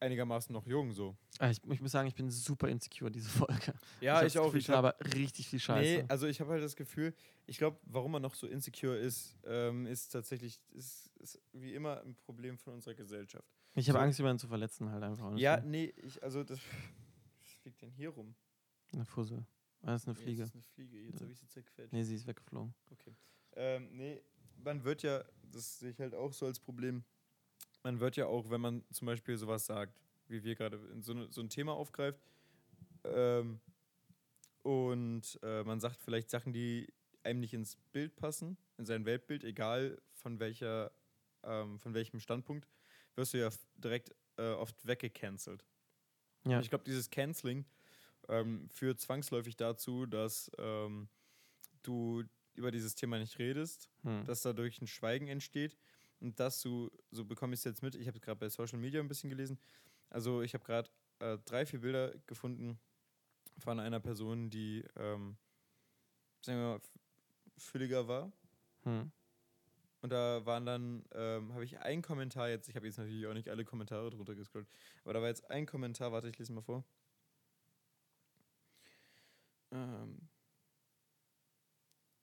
[0.00, 1.16] einigermaßen noch jung so.
[1.40, 3.74] Ah, Ich, ich muss sagen, ich bin super insecure, diese Folge.
[4.00, 4.46] Ja, ich, das auch.
[4.46, 6.02] Gefühl, Ich hab, aber richtig viel Scheiße.
[6.02, 7.12] Nee, also ich habe halt das Gefühl,
[7.46, 12.00] ich glaube, warum man noch so insecure ist, ähm, ist tatsächlich, ist, ist wie immer
[12.02, 13.48] ein Problem von unserer Gesellschaft.
[13.74, 15.36] ich habe so- Angst, jemanden zu verletzen halt einfach.
[15.36, 16.60] Ja, nee, ich, also das,
[17.68, 18.34] fliegt denn hier rum?
[18.92, 19.44] Eine Fussel.
[19.82, 20.40] Ah, Das ist eine Nee, Fliege.
[20.40, 21.20] Das ist eine Fliege, jetzt Ja.
[21.20, 21.92] habe ich sie zerquetscht.
[21.92, 22.74] Nee, sie ist weggeflogen.
[22.90, 23.14] Okay.
[23.56, 24.22] Ähm, nee,
[24.56, 27.04] man wird ja, das sehe ich halt auch so als Problem,
[27.82, 31.12] man wird ja auch, wenn man zum Beispiel sowas sagt, wie wir gerade in so,
[31.12, 32.20] ne, so ein Thema aufgreift,
[33.04, 33.60] ähm,
[34.62, 36.92] und äh, man sagt vielleicht Sachen, die
[37.22, 40.90] einem nicht ins Bild passen, in sein Weltbild, egal von welcher,
[41.42, 42.66] ähm, von welchem Standpunkt,
[43.14, 45.64] wirst du ja direkt äh, oft weggecancelt.
[46.44, 46.60] Ja.
[46.60, 47.64] Ich glaube, dieses Canceling
[48.28, 51.08] ähm, führt zwangsläufig dazu, dass ähm,
[51.82, 52.22] du
[52.54, 54.24] über dieses Thema nicht redest, Hm.
[54.24, 55.76] dass dadurch ein Schweigen entsteht
[56.20, 58.78] und dass du, so bekomme ich es jetzt mit, ich habe es gerade bei Social
[58.78, 59.58] Media ein bisschen gelesen,
[60.10, 62.78] also ich habe gerade äh, drei, vier Bilder gefunden
[63.58, 65.36] von einer Person, die, ähm,
[66.42, 66.80] sagen wir mal,
[67.56, 68.32] fülliger war.
[68.84, 69.10] Hm.
[70.00, 73.34] Und da waren dann, ähm, habe ich einen Kommentar jetzt, ich habe jetzt natürlich auch
[73.34, 74.68] nicht alle Kommentare drunter gescrollt,
[75.04, 76.84] aber da war jetzt ein Kommentar, warte, ich lese mal vor.
[79.72, 80.28] Ähm,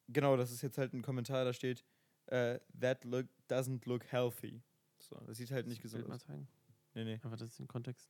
[0.07, 1.83] genau, das ist jetzt halt ein Kommentar, da steht,
[2.27, 4.61] äh, that look doesn't look healthy.
[4.99, 6.21] So, das sieht halt nicht Das gesund Bild mal aus.
[6.25, 6.47] zeigen.
[6.93, 7.13] Nee, nee.
[7.13, 8.09] Einfach das ist den Kontext.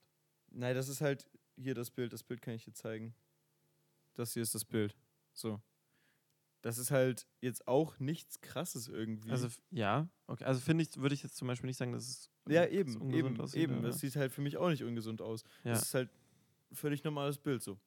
[0.51, 2.13] Nein, das ist halt hier das Bild.
[2.13, 3.13] Das Bild kann ich dir zeigen.
[4.13, 4.95] Das hier ist das Bild.
[5.33, 5.59] So.
[6.65, 9.29] Das ist halt jetzt auch nichts krasses irgendwie.
[9.29, 10.45] Also ja, okay.
[10.45, 13.13] Also finde ich, würde ich jetzt zum Beispiel nicht sagen, dass es ja, eben, ungesund
[13.13, 13.77] eben, aussieht, eben.
[13.77, 13.89] oder?
[13.89, 15.43] Das sieht halt für mich auch nicht ungesund aus.
[15.63, 15.73] ja.
[15.73, 16.09] Das ist halt
[16.71, 17.77] völlig normales Bild so.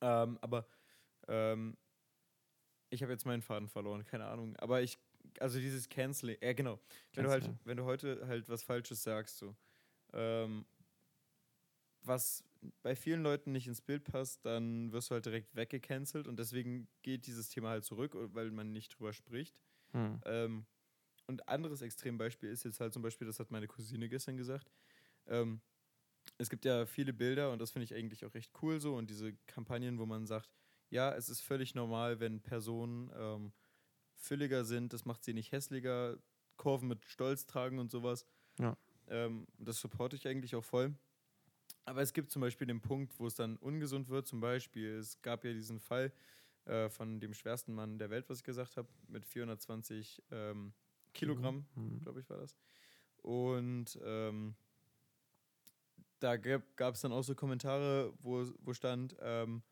[0.00, 0.66] Ähm, aber
[1.28, 1.76] ähm,
[2.90, 4.56] ich habe jetzt meinen Faden verloren, keine Ahnung.
[4.56, 4.98] Aber ich,
[5.38, 6.80] also dieses Canceling, ja genau.
[7.12, 9.54] Wenn du halt, wenn du heute halt was Falsches sagst, so,
[10.12, 10.66] ähm,
[12.04, 12.44] was
[12.82, 16.88] bei vielen Leuten nicht ins Bild passt, dann wirst du halt direkt weggecancelt und deswegen
[17.02, 19.58] geht dieses Thema halt zurück, weil man nicht drüber spricht.
[19.92, 20.20] Hm.
[20.24, 20.66] Ähm,
[21.26, 24.70] und anderes Extrembeispiel ist jetzt halt zum Beispiel, das hat meine Cousine gestern gesagt.
[25.26, 25.60] Ähm,
[26.38, 29.10] es gibt ja viele Bilder und das finde ich eigentlich auch recht cool so und
[29.10, 30.50] diese Kampagnen, wo man sagt,
[30.90, 33.52] ja, es ist völlig normal, wenn Personen ähm,
[34.14, 36.18] fülliger sind, das macht sie nicht hässlicher,
[36.56, 38.26] Kurven mit Stolz tragen und sowas.
[38.58, 38.76] Ja.
[39.08, 40.94] Ähm, das supporte ich eigentlich auch voll.
[41.84, 44.26] Aber es gibt zum Beispiel den Punkt, wo es dann ungesund wird.
[44.26, 46.12] Zum Beispiel, es gab ja diesen Fall
[46.64, 50.72] äh, von dem schwersten Mann der Welt, was ich gesagt habe, mit 420 ähm,
[51.12, 52.00] Kilogramm, Hm.
[52.00, 52.56] glaube ich, war das.
[53.16, 54.54] Und ähm,
[56.20, 59.62] da gab es dann auch so Kommentare, wo, wo stand, ähm,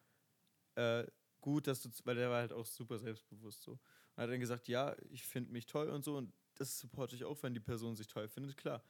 [0.75, 1.07] äh,
[1.41, 3.73] gut, dass du, weil der war halt auch super selbstbewusst so.
[3.73, 7.25] Und hat dann gesagt, ja, ich finde mich toll und so und das supporte ich
[7.25, 8.83] auch, wenn die Person sich toll findet, klar.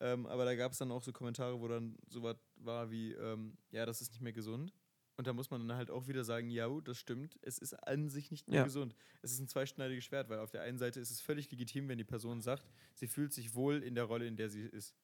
[0.00, 3.12] Ähm, aber da gab es dann auch so Kommentare, wo dann so was war wie,
[3.12, 4.72] ähm, ja, das ist nicht mehr gesund.
[5.16, 8.08] Und da muss man dann halt auch wieder sagen, ja, das stimmt, es ist an
[8.08, 8.64] sich nicht mehr Ja.
[8.64, 8.96] gesund.
[9.22, 11.98] Es ist ein zweischneidiges Schwert, weil auf der einen Seite ist es völlig legitim, wenn
[11.98, 14.96] die Person sagt, sie fühlt sich wohl in der Rolle, in der sie ist.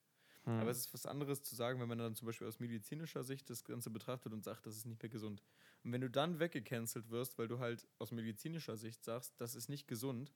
[0.43, 0.59] Hm.
[0.59, 3.49] Aber es ist was anderes zu sagen, wenn man dann zum Beispiel aus medizinischer Sicht
[3.49, 5.43] das Ganze betrachtet und sagt, das ist nicht mehr gesund.
[5.83, 9.69] Und wenn du dann weggecancelt wirst, weil du halt aus medizinischer Sicht sagst, das ist
[9.69, 10.33] nicht gesund,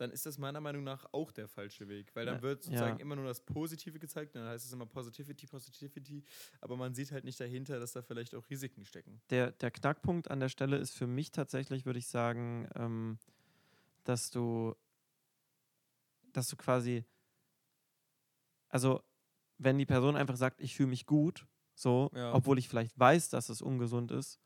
[0.00, 2.14] dann ist das meiner Meinung nach auch der falsche Weg.
[2.14, 3.02] Weil dann Ja, wird sozusagen ja.
[3.02, 6.24] immer nur das Positive gezeigt, dann heißt es immer Positivity, Positivity,
[6.60, 9.20] aber man sieht halt nicht dahinter, dass da vielleicht auch Risiken stecken.
[9.30, 13.18] der, der Knackpunkt an der Stelle ist für mich tatsächlich, würde ich sagen, ähm,
[14.04, 14.74] dass du,
[16.32, 17.04] dass du quasi,
[18.68, 19.02] also
[19.58, 22.34] wenn die Person einfach sagt, ich fühle mich gut, so, Ja.
[22.34, 24.40] obwohl ich vielleicht weiß, dass es ungesund ist,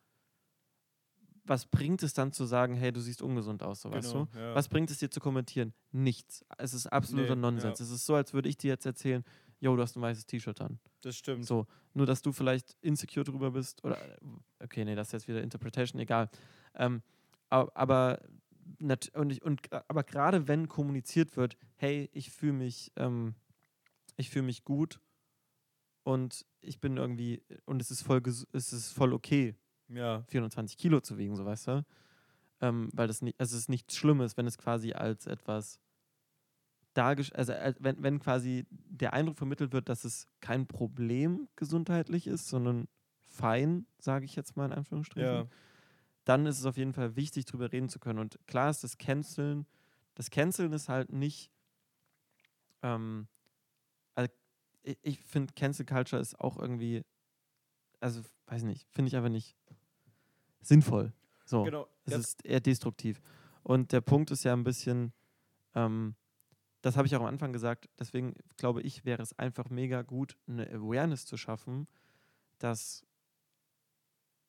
[1.47, 4.27] was bringt es dann zu sagen, hey, du siehst ungesund aus, so weißt du?
[4.27, 4.55] Genau, ja.
[4.55, 5.75] Was bringt es dir zu kommentieren?
[5.93, 6.45] Nichts.
[6.59, 7.79] Es ist absoluter Nee, Nonsens.
[7.79, 7.85] ja.
[7.85, 9.25] Es ist so, als würde ich dir jetzt erzählen,
[9.61, 10.79] yo, du hast ein weißes T-Shirt an.
[11.03, 11.45] Das stimmt.
[11.45, 14.17] So, nur dass du vielleicht insecure drüber bist oder äh,
[14.63, 16.31] okay, nee, das ist jetzt wieder Interpretation, egal.
[16.75, 17.03] Ähm,
[17.51, 18.21] aber
[19.15, 23.35] und, ich, und gra- aber gerade wenn kommuniziert wird, hey, ich fühle mich, ähm,
[24.17, 25.01] ich fühle mich gut
[26.03, 28.23] und ich bin irgendwie und es ist voll,
[28.53, 29.55] es ist voll okay,
[29.89, 31.85] Ja, 420 Kilo zu wiegen, so weißt du,
[32.61, 35.81] ähm, weil das nicht, es ist nichts Schlimmes, wenn es quasi als etwas
[36.95, 42.27] dargestellt, also als, wenn, wenn quasi der Eindruck vermittelt wird, dass es kein Problem gesundheitlich
[42.27, 42.89] ist, sondern
[43.21, 45.49] fein, sage ich jetzt mal in Anführungsstrichen, ja,
[46.25, 48.19] dann ist es auf jeden Fall wichtig, drüber reden zu können.
[48.19, 49.67] Und klar ist das Canceln,
[50.15, 51.51] das Canceln ist halt nicht,
[52.83, 53.29] ähm,
[54.15, 54.31] also
[54.83, 57.03] ich, ich finde Cancel Culture ist auch irgendwie,
[58.05, 59.57] also weiß nicht, finde ich einfach nicht
[60.61, 61.15] sinnvoll.
[61.47, 61.65] So.
[61.65, 61.89] genau.
[62.05, 63.23] Es ist eher destruktiv.
[63.63, 65.15] Und der Punkt ist ja ein bisschen,
[65.75, 66.15] ähm,
[66.83, 70.37] das habe ich auch am Anfang gesagt, deswegen glaube ich, wäre es einfach mega gut,
[70.47, 71.89] eine Awareness zu schaffen,
[72.59, 73.07] dass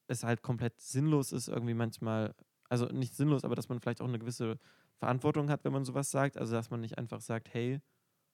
[0.07, 2.35] es halt komplett sinnlos ist, irgendwie manchmal,
[2.67, 4.59] also nicht sinnlos, aber dass man vielleicht auch eine gewisse
[4.97, 6.37] Verantwortung hat, wenn man sowas sagt.
[6.37, 7.79] Also dass man nicht einfach sagt, hey,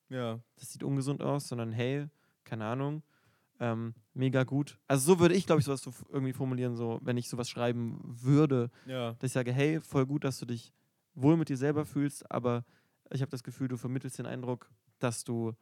[0.09, 2.07] ja, das sieht ungesund aus, sondern hey,
[2.43, 3.03] keine Ahnung,
[3.61, 4.79] ähm, mega gut.
[4.87, 7.99] Also so würde ich, glaube ich, sowas so irgendwie formulieren, so wenn ich sowas schreiben
[8.03, 10.73] würde, ja, dass ich sage, hey, voll gut, dass du dich
[11.13, 12.65] wohl mit dir selber fühlst, aber
[13.11, 15.53] ich habe das Gefühl, du vermittelst den Eindruck, dass du,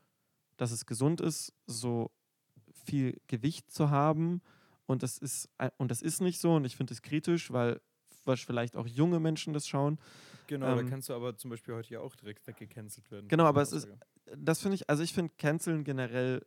[0.56, 2.10] dass es gesund ist, so
[2.86, 4.42] viel Gewicht zu haben
[4.86, 7.82] und das ist und das ist nicht so und ich finde es kritisch, weil
[8.24, 10.00] was vielleicht auch junge Menschen das schauen.
[10.48, 10.72] genau.
[10.72, 13.28] Ähm, da kannst du aber zum Beispiel heute ja auch direkt weggecancelt werden.
[13.28, 13.90] Genau, aber es ist-.
[14.38, 16.46] Das finde ich, also ich finde Canceln generell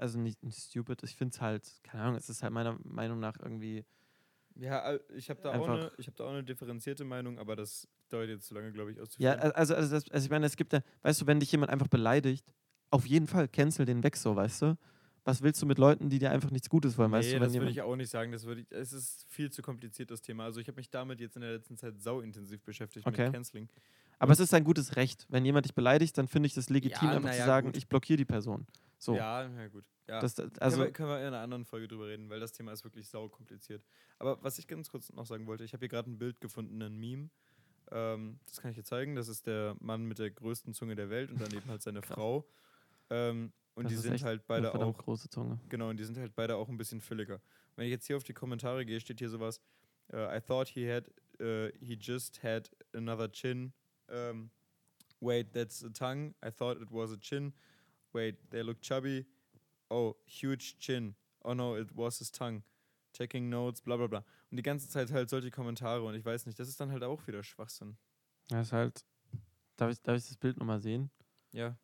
[0.00, 3.20] also nicht, nicht stupid, ich finde es halt, keine Ahnung, es ist halt meiner Meinung
[3.20, 3.84] nach irgendwie.
[4.56, 7.88] Ja, ich habe da, auch eine- ich hab da auch eine differenzierte Meinung, aber das
[8.08, 9.40] dauert jetzt zu lange, glaube ich, Ja, auszuführen.
[9.40, 11.70] al- also, also, das, also ich meine, es gibt ja, weißt du, wenn dich jemand
[11.70, 12.44] einfach beleidigt,
[12.90, 14.76] auf jeden Fall cancel den weg so, weißt du?
[15.24, 17.40] Was willst du mit Leuten, die dir einfach nichts Gutes wollen, weißt nee, du?
[17.40, 18.32] das Wenn würde jemand, ich auch nicht sagen.
[18.32, 20.44] Das würde ich, es ist viel zu kompliziert, das Thema.
[20.44, 23.24] Also ich habe mich damit jetzt in der letzten Zeit sau intensiv beschäftigt Okay.
[23.24, 23.68] mit Canceling.
[24.18, 25.26] aber es ist ein gutes Recht.
[25.28, 27.66] Wenn jemand dich beleidigt, dann finde ich das legitim, Ja, einfach na zu ja, sagen,
[27.68, 27.76] gut.
[27.76, 28.66] ich blockiere die Person.
[29.00, 29.16] So.
[29.16, 29.84] Ja, na gut.
[30.06, 30.20] Ja.
[30.20, 32.52] Das, das, Also können, wir, können wir in einer anderen Folge drüber reden, weil das
[32.52, 33.82] Thema ist wirklich sau kompliziert.
[34.18, 36.82] Aber was ich ganz kurz noch sagen wollte, ich habe hier gerade ein Bild gefunden,
[36.82, 37.30] ein Meme.
[37.90, 39.16] Ähm, das kann ich dir zeigen.
[39.16, 42.02] Das ist der Mann mit der größten Zunge der Welt und daneben halt seine.
[42.20, 42.46] Frau.
[43.08, 45.58] Ähm, und Das die sind halt beide auch große Zunge.
[45.70, 47.40] Genau, und die sind halt beide auch ein bisschen fülliger.
[47.76, 49.62] Wenn ich jetzt hier auf die Kommentare gehe, steht hier sowas:
[50.12, 51.08] äh, I thought he had,
[51.40, 53.72] äh, he just had another chin.
[54.08, 54.50] Ähm,
[55.20, 56.34] wait, that's a tongue.
[56.44, 57.54] I thought it was a chin.
[58.12, 59.26] Wait, they look chubby.
[59.88, 61.14] Oh, huge chin.
[61.42, 62.62] Oh no, it was his tongue.
[63.12, 64.24] Checking notes, bla bla bla.
[64.50, 67.02] Und die ganze Zeit halt solche Kommentare und ich weiß nicht, das ist dann halt
[67.02, 67.96] auch wieder Schwachsinn.
[68.48, 69.04] Das ist halt.
[69.76, 71.10] Darf ich, darf ich das Bild nochmal sehen?
[71.52, 71.76] Ja,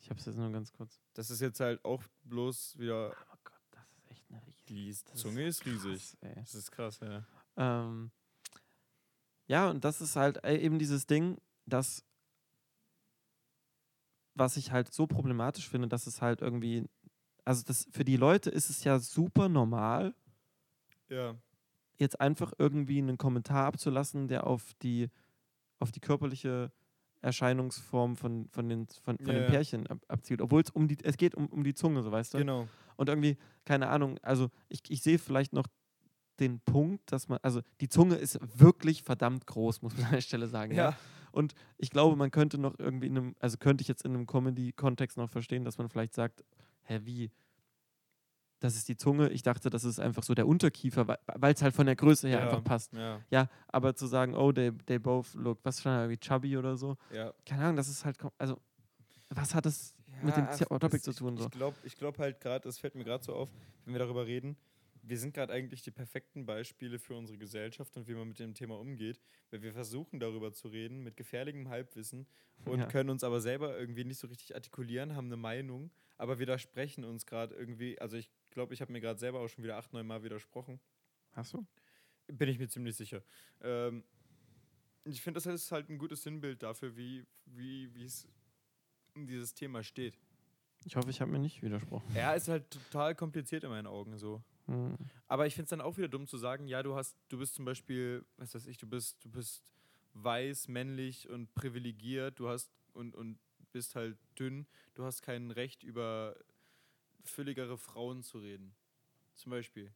[0.00, 1.00] Ich habe es jetzt nur ganz kurz.
[1.14, 3.06] das ist jetzt halt auch bloß wieder.
[3.28, 5.10] Aber Gott, das ist echt eine riesige.
[5.12, 6.16] Die Zunge ist riesig.
[6.20, 6.32] krass.
[6.36, 7.24] Das ist krass, ja.
[7.56, 8.10] Ähm,
[9.46, 12.04] ja, und das ist halt eben dieses Ding, dass
[14.34, 16.84] was ich halt so problematisch finde, dass es halt irgendwie,
[17.44, 20.14] also das für die Leute ist es ja super normal,
[21.08, 21.34] Ja,
[21.98, 25.10] jetzt einfach irgendwie einen Kommentar abzulassen, der auf die
[25.78, 26.72] auf die körperliche
[27.20, 29.46] Erscheinungsform von, von den, von, von Ja, den.
[29.46, 30.40] Pärchen ab, abzielt.
[30.40, 32.38] Obwohl es um die, es geht um, um die Zunge, so weißt du?
[32.38, 32.68] genau.
[32.96, 35.66] Und irgendwie, keine Ahnung, also ich, ich sehe vielleicht noch
[36.38, 40.20] den Punkt, dass man, also die Zunge ist wirklich verdammt groß, muss man an der
[40.20, 40.74] Stelle sagen.
[40.74, 40.90] Ja.
[40.90, 40.96] Ja.
[41.34, 44.26] Und ich glaube, man könnte noch irgendwie in einem, also könnte ich jetzt in einem
[44.26, 46.44] Comedy-Kontext noch verstehen, dass man vielleicht sagt,
[46.84, 47.30] hä, wie?
[48.60, 49.28] Das ist die Zunge.
[49.30, 52.38] Ich dachte, das ist einfach so der Unterkiefer, weil es halt von der Größe her
[52.38, 52.44] Ja.
[52.44, 52.92] einfach passt.
[52.94, 56.76] Ja, Ja, aber zu sagen, oh, they, they both look, was da, wie chubby oder
[56.76, 57.32] so, ja.
[57.44, 58.58] keine Ahnung, das ist halt, also,
[59.30, 61.34] was hat das mit dem ach, Topic das- zu tun?
[61.34, 61.46] Ich, So?
[61.46, 63.50] ich glaube ich glaub halt gerade, das fällt mir gerade so auf,
[63.84, 64.56] wenn wir darüber reden,
[65.06, 68.54] wir sind gerade eigentlich die perfekten Beispiele für unsere Gesellschaft und wie man mit dem
[68.54, 72.26] Thema umgeht, weil wir versuchen darüber zu reden mit gefährlichem Halbwissen
[72.64, 72.86] und Ja.
[72.86, 77.26] können uns aber selber irgendwie nicht so richtig artikulieren, haben eine Meinung, aber widersprechen uns
[77.26, 77.98] gerade irgendwie.
[78.00, 80.80] Also ich glaube, ich habe mir gerade selber auch schon wieder acht, neun Mal widersprochen.
[81.32, 81.66] Hast du?
[82.28, 83.22] Bin ich mir ziemlich sicher.
[83.60, 84.04] Ähm,
[85.04, 87.26] ich finde, das ist halt ein gutes Sinnbild dafür, wie
[88.02, 88.26] es
[89.14, 90.18] um dieses Thema steht.
[90.86, 92.10] Ich hoffe, ich habe mir nicht widersprochen.
[92.14, 94.42] Ja, ist halt total kompliziert in meinen Augen so.
[94.66, 94.96] Hm.
[95.28, 97.54] Aber ich finde es dann auch wieder dumm zu sagen, ja, du hast, du bist
[97.54, 99.62] zum Beispiel, was weiß ich, du bist, du bist
[100.14, 103.38] weiß, männlich und privilegiert, du hast und, und
[103.72, 106.36] bist halt dünn, du hast kein Recht über
[107.24, 108.74] fülligere Frauen zu reden.
[109.34, 109.92] Zum Beispiel.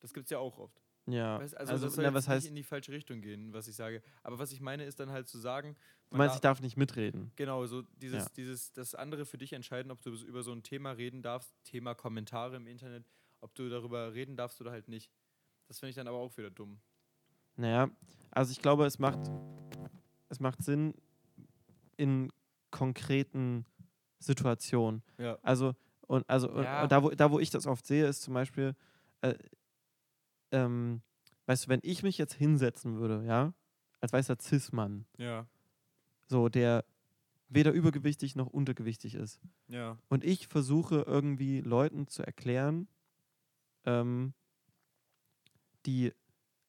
[0.00, 0.82] Das gibt es ja auch oft.
[1.06, 3.52] Ja, Weißt, also, also, das soll na, was heißt, nicht in die falsche Richtung gehen,
[3.52, 4.02] was ich sage.
[4.22, 5.76] Aber was ich meine, ist dann halt zu sagen,
[6.10, 7.32] du meinst, darf- ich darf nicht mitreden.
[7.36, 8.30] Genau, so dieses, Ja.
[8.36, 11.94] dieses, das andere für dich entscheiden, ob du über so ein Thema reden darfst, Thema
[11.94, 13.04] Kommentare im Internet,
[13.40, 15.10] ob du darüber reden darfst oder halt nicht.
[15.68, 16.80] Das finde ich dann aber auch wieder dumm.
[17.56, 17.90] Naja,
[18.30, 19.20] also ich glaube, es macht,
[20.28, 20.94] es macht Sinn
[21.96, 22.32] in
[22.70, 23.66] konkreten
[24.18, 25.02] Situationen.
[25.18, 25.38] Ja.
[25.42, 25.74] Also,
[26.06, 26.82] und also und- Ja.
[26.82, 28.74] und da, wo, da, wo ich das oft sehe, ist zum Beispiel,
[29.22, 29.34] äh,
[30.52, 31.02] ähm,
[31.46, 33.52] weißt du, wenn ich mich jetzt hinsetzen würde, ja,
[34.00, 35.46] als weißer Cis-Mann, Ja.
[36.26, 36.84] so, der
[37.48, 39.98] weder übergewichtig noch untergewichtig ist, Ja.
[40.08, 42.88] und ich versuche irgendwie Leuten zu erklären,
[43.84, 44.34] ähm,
[45.86, 46.12] die,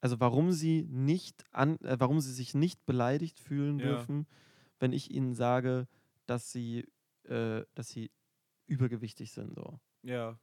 [0.02, 3.86] also warum sie nicht an, äh, warum sie sich nicht beleidigt fühlen Ja.
[3.88, 4.28] dürfen,
[4.80, 5.88] wenn ich ihnen sage,
[6.26, 6.88] dass sie,
[7.26, 8.12] äh, dass sie
[8.68, 9.56] übergewichtig sind.
[9.56, 9.80] So.
[10.04, 10.40] Ja.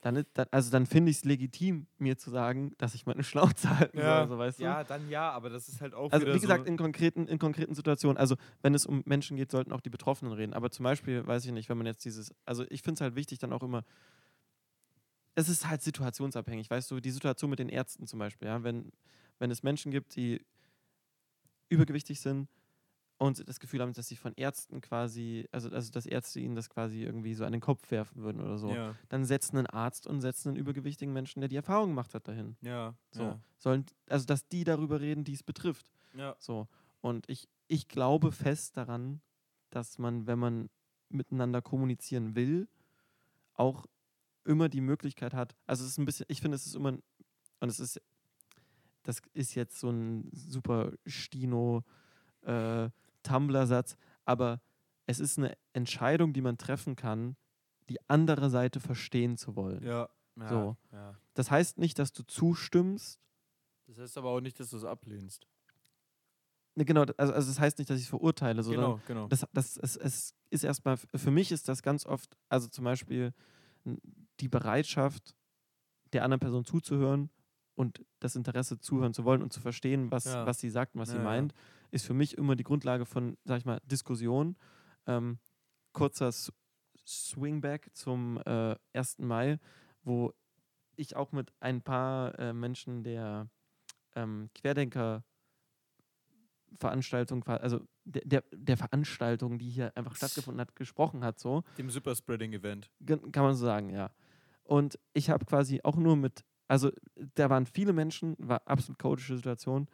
[0.00, 3.78] Dann, dann, also dann finde ich es legitim, mir zu sagen, dass ich meine Schnauze
[3.78, 4.04] halten Ja.
[4.04, 4.64] soll, so, weißt du?
[4.64, 6.70] Ja, dann ja, aber das ist halt auch Also wie gesagt, so.
[6.70, 10.32] in konkreten, in konkreten Situationen, also wenn es um Menschen geht, sollten auch die Betroffenen
[10.34, 10.52] reden.
[10.54, 13.14] Aber zum Beispiel, weiß ich nicht, wenn man jetzt dieses, also ich finde es halt
[13.14, 13.84] wichtig, dann auch immer,
[15.34, 18.92] es ist halt situationsabhängig, weißt du, die Situation mit den Ärzten zum Beispiel, ja, wenn,
[19.38, 20.44] wenn es Menschen gibt, die
[21.68, 22.48] übergewichtig sind
[23.18, 26.68] und das Gefühl haben, dass sie von Ärzten quasi, also, also dass Ärzte ihnen das
[26.68, 28.94] quasi irgendwie so an den Kopf werfen würden oder so, ja.
[29.08, 32.56] dann setzen einen Arzt und setzen einen übergewichtigen Menschen, der die Erfahrung gemacht hat, dahin.
[32.60, 32.94] Ja.
[33.10, 33.22] So.
[33.22, 33.40] Ja.
[33.56, 35.90] Sollen, also dass die darüber reden, die es betrifft.
[36.14, 36.36] ja.
[36.38, 36.68] So.
[37.00, 39.20] Und ich, ich glaube fest daran,
[39.70, 40.70] dass man, wenn man
[41.08, 42.68] miteinander kommunizieren will,
[43.54, 43.86] auch
[44.44, 45.54] immer die Möglichkeit hat.
[45.66, 47.02] Also es ist ein bisschen, ich finde, es ist immer, ein-
[47.60, 48.00] und es ist,
[49.02, 51.84] das ist jetzt so ein super Stino
[52.42, 52.90] äh,
[54.24, 54.60] aber
[55.06, 57.36] es ist eine Entscheidung, die man treffen kann,
[57.88, 59.82] die andere Seite verstehen zu wollen.
[59.84, 60.08] Ja.
[60.36, 60.48] ja.
[60.48, 60.76] So.
[60.92, 61.18] Ja.
[61.34, 63.20] Das heißt nicht, dass du zustimmst.
[63.86, 65.46] Das heißt aber auch nicht, dass du es ablehnst.
[66.74, 69.28] Ne, genau, also, also das heißt nicht, dass ich es verurteile, sondern Genau, genau.
[69.28, 73.34] das, das, es, es ist erstmal, für mich ist das ganz oft, also zum Beispiel
[74.40, 75.34] die Bereitschaft,
[76.12, 77.30] der anderen Person zuzuhören
[77.74, 80.46] und das Interesse zuhören zu wollen und zu verstehen, was, Ja.
[80.46, 81.54] was sie sagt und was Ja, sie meint,
[81.90, 84.56] ist für mich immer die Grundlage von, sag ich mal, Diskussion.
[85.06, 85.38] Ähm,
[85.92, 86.52] kurzer S
[87.06, 89.18] Swingback zum äh, 1.
[89.18, 89.58] Mai,
[90.02, 90.32] wo
[90.96, 93.48] ich auch mit ein paar äh, Menschen der
[94.14, 95.24] ähm, Querdenker
[96.78, 101.62] Veranstaltung, also der, der, der Veranstaltung, die hier einfach stattgefunden hat, gesprochen hat, so.
[101.76, 102.90] Dem Superspreading-Event.
[103.06, 104.10] Kann man so sagen, ja.
[104.64, 106.90] Und ich habe quasi auch nur mit, also
[107.34, 109.88] da waren viele Menschen, war absolut chaotische Situation,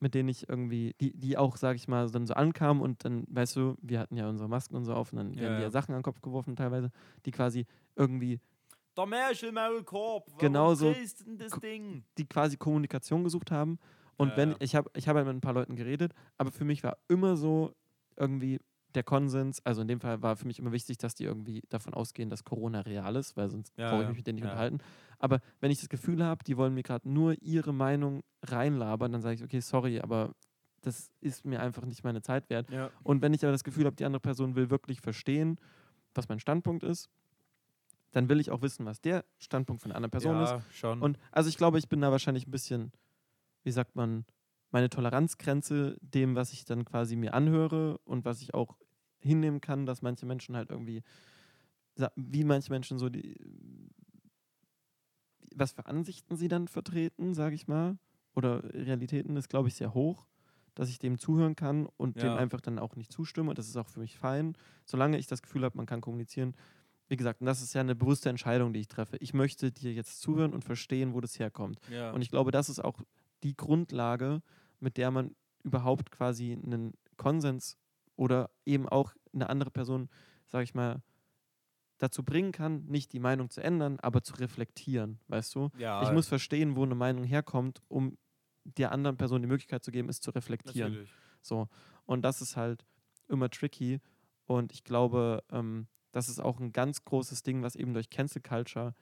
[0.00, 3.26] mit denen ich irgendwie, die, die auch, sag ich mal, dann so ankamen und dann,
[3.30, 5.70] weißt du, wir hatten ja unsere Masken und so auf und dann Ja, werden dir
[5.70, 5.70] ja.
[5.70, 6.90] Sachen an den Kopf geworfen teilweise,
[7.26, 8.40] die quasi irgendwie,
[10.40, 10.96] Der Genau so.
[10.96, 12.04] drehst du denn das Ding?
[12.18, 13.78] die quasi Kommunikation gesucht haben.
[14.16, 14.58] Und Ja, wenn, ja.
[14.58, 17.36] ich habe ich hab halt mit ein paar Leuten geredet, aber für mich war immer
[17.36, 17.74] so
[18.16, 18.58] irgendwie
[18.94, 21.94] der Konsens, also in dem Fall war für mich immer wichtig, dass die irgendwie davon
[21.94, 24.44] ausgehen, dass Corona real ist, weil sonst Ja, brauche ich ja, mich mit denen nicht
[24.44, 24.50] ja.
[24.50, 24.78] unterhalten.
[25.18, 29.20] Aber wenn ich das Gefühl habe, die wollen mir gerade nur ihre Meinung reinlabern, dann
[29.20, 30.34] sage ich, okay, sorry, aber
[30.80, 32.68] das ist mir einfach nicht meine Zeit wert.
[33.02, 35.58] Und wenn ich aber das Gefühl habe, die andere Person will wirklich verstehen,
[36.14, 37.08] was mein Standpunkt ist,
[38.12, 40.50] dann will ich auch wissen, was der Standpunkt von einer anderen Person ist.
[40.50, 41.02] ja, schon.
[41.02, 42.90] Und also ich glaube, ich bin da wahrscheinlich ein bisschen,
[43.64, 44.24] wie sagt man,
[44.70, 48.78] meine Toleranzgrenze dem, was ich dann quasi mir anhöre und was ich auch
[49.20, 51.02] hinnehmen kann, dass manche Menschen halt irgendwie,
[52.16, 53.36] wie manche Menschen so die,
[55.54, 57.98] was für Ansichten sie dann vertreten, sage ich mal,
[58.34, 60.26] oder Realitäten ist, glaube ich, sehr hoch,
[60.74, 62.36] dass ich dem zuhören kann und dem Ja.
[62.36, 63.50] einfach dann auch nicht zustimme.
[63.50, 64.54] Und das ist auch für mich fein,
[64.84, 66.54] solange ich das Gefühl habe, man kann kommunizieren.
[67.08, 69.16] Wie gesagt, und das ist ja eine bewusste Entscheidung, die ich treffe.
[69.18, 71.80] Ich möchte dir jetzt zuhören und verstehen, wo das herkommt.
[71.86, 72.12] ja.
[72.12, 73.00] Und ich glaube, das ist auch
[73.42, 74.42] die Grundlage,
[74.80, 77.76] mit der man überhaupt quasi einen Konsens
[78.16, 80.08] oder eben auch eine andere Person,
[80.46, 81.02] sage ich mal,
[81.98, 85.70] dazu bringen kann, nicht die Meinung zu ändern, aber zu reflektieren, weißt du?
[85.78, 88.16] ja, Ich muss verstehen, wo eine Meinung herkommt, um
[88.64, 90.92] der anderen Person die Möglichkeit zu geben, es zu reflektieren.
[90.92, 91.10] natürlich.
[91.42, 91.68] So.
[92.06, 92.86] Und das ist halt
[93.28, 94.00] immer tricky.
[94.44, 98.42] Und ich glaube, ähm, das ist auch ein ganz großes Ding, was eben durch Cancel
[98.42, 98.94] Culture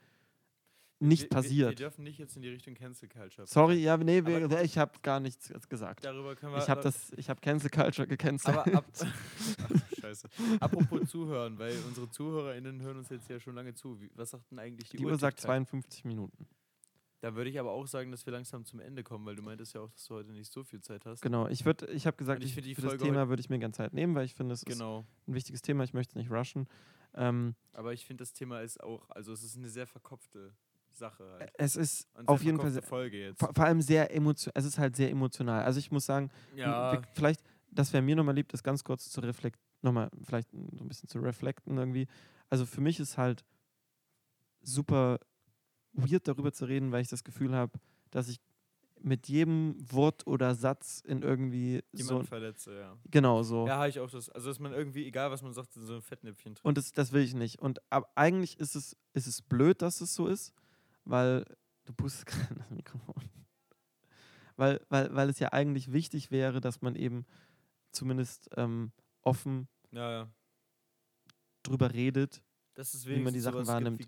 [0.99, 1.51] nicht wir, passiert.
[1.51, 3.47] Wir, wir dürfen nicht jetzt in die Richtung Cancel Culture.
[3.47, 6.03] Sorry, ja, nee, wir, ich habe gar nichts gesagt.
[6.03, 6.59] Darüber können wir.
[6.59, 8.57] Ich habe das, ich habe Cancel Culture gecancelt.
[8.57, 9.69] Aber ab, Ach,
[9.99, 10.27] scheiße.
[10.59, 13.99] Apropos zuhören, weil unsere ZuhörerInnen hören uns jetzt ja schon lange zu.
[14.01, 15.51] Wie, was sagt denn eigentlich die, die Uhr sagt TikTok?
[15.51, 16.47] 52 Minuten.
[17.19, 19.73] Da würde ich aber auch sagen, dass wir langsam zum Ende kommen, weil du meintest
[19.73, 21.21] ja auch, dass du heute nicht so viel Zeit hast.
[21.21, 23.49] Genau, ich würde, ich habe gesagt, Und ich ich die für das Thema würde ich
[23.49, 25.03] mir ganz Zeit nehmen, weil ich finde, es ist Genau.
[25.27, 25.83] ein wichtiges Thema.
[25.83, 26.67] Ich möchte es nicht rushen.
[27.15, 30.53] Ähm, Aber ich finde, das Thema ist auch, also es ist eine sehr verkopfte
[30.97, 31.51] Sache halt.
[31.57, 33.39] es ist Und auf jeden Fall sehr, Folge jetzt.
[33.39, 34.53] vor, vor allem sehr emotional.
[34.55, 35.63] Es ist halt sehr emotional.
[35.63, 37.41] Also ich muss sagen, Ja, vielleicht,
[37.71, 41.07] das wäre mir nochmal lieb, das ganz kurz zu reflektieren, nochmal vielleicht so ein bisschen
[41.09, 42.07] zu reflekten irgendwie.
[42.49, 43.45] Also für mich ist halt
[44.61, 45.19] super
[45.93, 47.79] weird darüber zu reden, weil ich das Gefühl habe,
[48.11, 48.39] dass ich
[48.99, 52.97] mit jedem Wort oder Satz in irgendwie so jemand verletze, ja.
[53.11, 54.27] genau so Ja, habe ich auch das.
[54.29, 56.65] Also, dass man irgendwie, egal was man sagt, in so ein Fettnäpfchen tritt.
[56.65, 60.01] und das, das will ich nicht und ab, eigentlich ist es ist es blöd, dass
[60.01, 60.51] es so ist,
[61.07, 61.45] weil
[61.85, 63.23] du pustest gerade das Mikrofon.
[64.55, 67.25] Weil, weil, weil es ja eigentlich wichtig wäre, dass man eben
[67.91, 68.91] zumindest ähm,
[69.21, 70.31] offen Ja, ja.
[71.63, 72.43] drüber redet.
[73.05, 74.05] Wie man die Sachen wahrnimmt.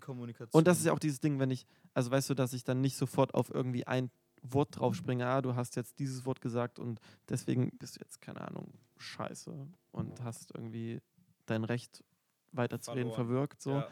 [0.52, 2.80] Und das ist ja auch dieses Ding, wenn ich, also weißt du, dass ich dann
[2.80, 4.10] nicht sofort auf irgendwie ein
[4.42, 8.40] Wort draufspringe, ah, du hast jetzt dieses Wort gesagt und deswegen bist du jetzt, keine
[8.40, 11.00] Ahnung, scheiße und hast irgendwie
[11.46, 12.04] dein Recht
[12.52, 13.60] weiterzureden verwirkt.
[13.60, 13.72] So.
[13.72, 13.88] Ja.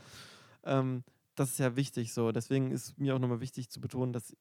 [0.63, 1.05] Ähm,
[1.39, 2.33] das ist ja wichtig so.
[2.33, 4.37] Deswegen ist mir auch nochmal wichtig zu betonen, dass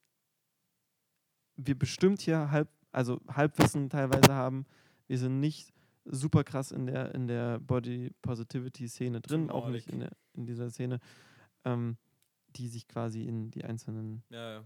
[1.56, 4.66] wir bestimmt hier halb, also Halbwissen teilweise haben.
[5.06, 5.72] Wir sind nicht
[6.04, 10.46] super krass in der, in der Body Positivity Szene drin, auch nicht in, der, in
[10.46, 11.00] dieser Szene,
[11.64, 11.98] ähm,
[12.50, 14.64] die sich quasi in die einzelnen ja, ja.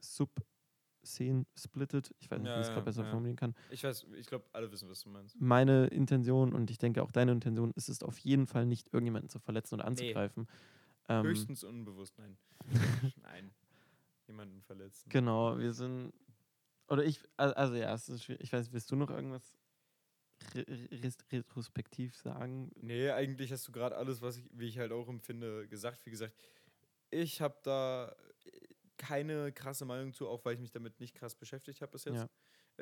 [0.00, 2.14] Sub-Szenen splittet.
[2.20, 3.54] Ich weiß nicht, Ja, wie ich es gerade besser formulieren kann.
[3.70, 5.40] Ich weiß, ich glaube, alle wissen, was du meinst.
[5.40, 9.28] Meine Intention und ich denke auch deine Intention ist es auf jeden Fall nicht, irgendjemanden
[9.28, 10.46] zu verletzen oder anzugreifen.
[11.08, 12.36] Ähm, Höchstens unbewusst, nein.
[13.22, 13.50] nein.
[14.26, 15.08] Jemanden verletzen.
[15.08, 16.12] Genau, wir sind.
[16.88, 18.42] Oder ich, al- also ja, es ist schwierig.
[18.42, 19.56] Ich weiß, willst du noch irgendwas
[21.32, 22.70] retrospektiv sagen?
[22.76, 26.04] Nee, eigentlich hast du gerade alles, was ich, wie ich halt auch empfinde, gesagt.
[26.06, 26.34] Wie gesagt,
[27.10, 28.14] ich habe da
[28.96, 32.16] keine krasse Meinung zu, auch weil ich mich damit nicht krass beschäftigt habe bis jetzt.
[32.16, 32.28] Ja.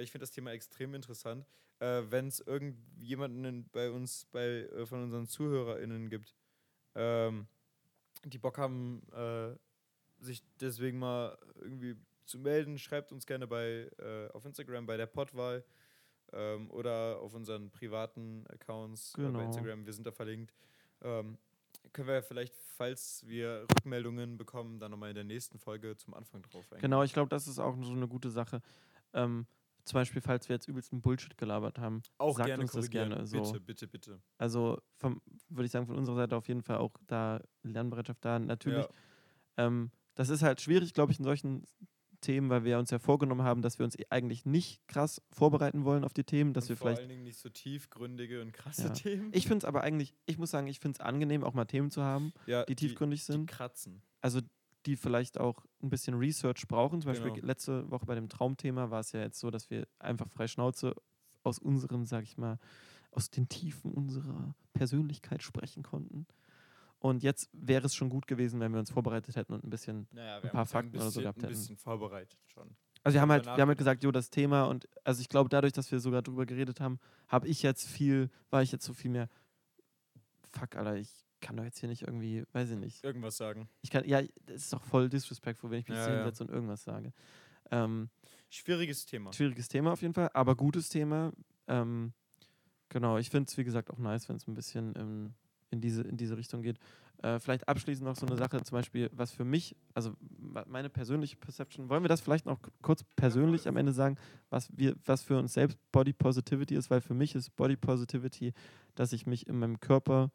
[0.03, 1.47] Ich finde das Thema extrem interessant.
[1.79, 6.35] Äh, Wenn es irgendjemanden bei uns, bei äh, von unseren ZuhörerInnen gibt,
[6.95, 7.47] ähm,
[8.25, 9.55] die Bock haben, äh,
[10.19, 15.07] sich deswegen mal irgendwie zu melden, schreibt uns gerne bei äh, auf Instagram bei der
[15.07, 15.65] Podwahl
[16.33, 19.39] ähm, oder auf unseren privaten Accounts äh, Genau.
[19.39, 19.87] bei Instagram.
[19.87, 20.53] Wir sind da verlinkt.
[21.03, 21.39] Ähm,
[21.93, 26.43] können wir vielleicht, falls wir Rückmeldungen bekommen, dann nochmal in der nächsten Folge zum Anfang
[26.43, 26.81] drauf eingehen.
[26.83, 28.61] Genau, ich glaube, das ist auch so eine gute Sache.
[29.13, 29.47] Ähm,
[29.87, 33.27] zum Beispiel, falls wir jetzt übelsten Bullshit gelabert haben, Auch sagt gerne uns das gerne.
[33.27, 33.41] So.
[33.43, 34.21] Bitte, bitte, bitte.
[34.39, 38.39] Also vom, würde ich sagen, von unserer Seite auf jeden Fall auch da Lernbereitschaft da.
[38.39, 39.67] Natürlich, Ja.
[39.67, 41.65] ähm, das ist halt schwierig, glaube ich, in solchen
[42.23, 46.03] Themen, weil wir uns ja vorgenommen haben, dass wir uns eigentlich nicht krass vorbereiten wollen
[46.03, 47.01] auf die Themen, dass und wir vor vielleicht.
[47.01, 48.89] allen Dingen nicht so tiefgründige und krasse Ja.
[48.95, 49.31] Themen.
[49.35, 51.91] Ich finde es aber eigentlich, ich muss sagen, ich finde es angenehm, auch mal Themen
[51.91, 53.47] zu haben, ja, die tiefgründig Die sind.
[53.51, 54.03] kratzen.
[54.23, 54.41] also
[54.87, 57.01] die vielleicht auch ein bisschen Research brauchen.
[57.01, 57.47] Zum Beispiel Genau.
[57.47, 60.95] letzte Woche bei dem Traumthema war es ja jetzt so, dass wir einfach frei Schnauze
[61.43, 62.59] aus unserem, sag ich mal,
[63.11, 66.27] aus den Tiefen unserer Persönlichkeit sprechen konnten.
[66.99, 70.09] Und jetzt wäre es schon gut gewesen, wenn wir uns vorbereitet hätten und ein bisschen.
[70.13, 71.53] Naja, ein paar Fakten oder so gehabt Ein hätten.
[71.53, 72.75] bisschen vorbereitet schon.
[73.05, 75.49] Also wir haben halt, wir haben halt gesagt, jo, das Thema und also ich glaube,
[75.49, 78.93] dadurch, dass wir sogar drüber geredet haben, habe ich jetzt viel, war ich jetzt so
[78.95, 79.29] viel mehr.
[80.51, 83.05] Fuck, Alter, ich kann doch jetzt hier nicht irgendwie, weiß ich nicht.
[83.05, 83.69] Irgendwas sagen.
[83.83, 86.15] Ich kann, ja, das ist doch voll disrespectful, wenn ich mich Ja, ja.
[86.17, 87.13] hinsetze und irgendwas sage.
[87.71, 88.09] Ähm,
[88.49, 89.33] Schwieriges Thema.
[89.33, 91.33] schwieriges Thema auf jeden Fall, aber gutes Thema.
[91.67, 92.13] Ähm,
[92.89, 95.35] genau, ich finde es, wie gesagt, auch nice, wenn es ein bisschen in,
[95.71, 96.79] in, diese, in diese Richtung geht.
[97.23, 100.13] Äh, vielleicht abschließend noch so eine Sache, zum Beispiel, was für mich, also
[100.67, 104.17] meine persönliche Perception, wollen wir das vielleicht noch kurz persönlich am Ende sagen,
[104.51, 108.53] was, wir, was für uns selbst Body Positivity ist, weil für mich ist Body Positivity,
[108.95, 110.31] dass ich mich in meinem Körper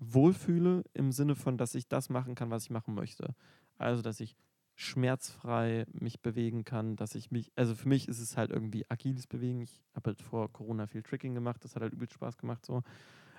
[0.00, 3.34] wohlfühle, im Sinne von, dass ich das machen kann, was ich machen möchte.
[3.78, 4.36] Also, dass ich
[4.76, 9.26] schmerzfrei mich bewegen kann, dass ich mich, also für mich ist es halt irgendwie agiles
[9.26, 9.60] Bewegen.
[9.60, 12.82] Ich habe halt vor Corona viel Tricking gemacht, das hat halt übel Spaß gemacht so.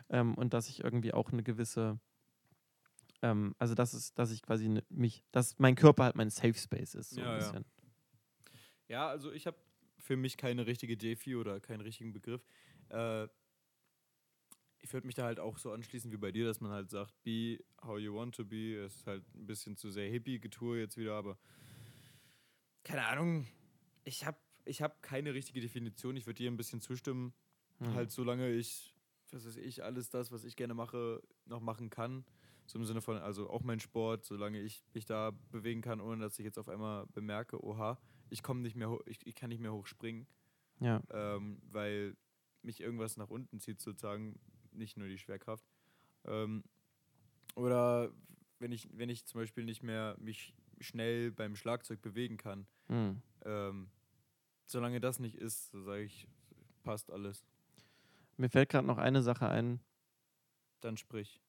[0.09, 1.99] Ähm, und dass ich irgendwie auch eine gewisse,
[3.23, 6.53] ähm, also das ist, dass ich quasi ne, mich, dass mein Körper halt mein Safe
[6.53, 7.37] Space ist, so Ja, ein ja.
[7.39, 7.65] bisschen.
[8.87, 9.57] Ja, also ich habe
[9.97, 12.45] für mich keine richtige Defi oder keinen richtigen Begriff.
[12.89, 13.27] Äh,
[14.81, 17.13] ich würde mich da halt auch so anschließen wie bei dir, dass man halt sagt,
[17.23, 18.75] be how you want to be.
[18.77, 21.37] Es ist halt ein bisschen zu sehr hippie-Getue jetzt wieder, aber
[22.83, 23.47] keine Ahnung.
[24.03, 26.15] Ich habe ich hab keine richtige Definition.
[26.15, 27.33] Ich würde dir ein bisschen zustimmen.
[27.79, 27.93] Hm.
[27.93, 28.95] Halt, solange ich,
[29.31, 32.25] was weiß ich, alles das, was ich gerne mache, noch machen kann.
[32.65, 36.21] So im Sinne von, also auch mein Sport, solange ich mich da bewegen kann, ohne
[36.21, 39.49] dass ich jetzt auf einmal bemerke, oha, ich komme nicht mehr hoch, ich, ich kann
[39.49, 40.27] nicht mehr hochspringen,
[40.79, 42.15] Ja, ähm, weil
[42.61, 44.39] mich irgendwas nach unten zieht, sozusagen,
[44.71, 45.65] nicht nur die Schwerkraft.
[46.25, 46.63] Ähm,
[47.55, 48.11] oder
[48.59, 53.21] wenn ich, wenn ich zum Beispiel nicht mehr mich schnell beim Schlagzeug bewegen kann, hm.
[53.43, 53.89] ähm,
[54.65, 56.27] solange das nicht ist, so sage ich,
[56.83, 57.45] passt alles.
[58.37, 59.79] Mir fällt gerade noch eine Sache ein,
[60.79, 61.41] Dann sprich.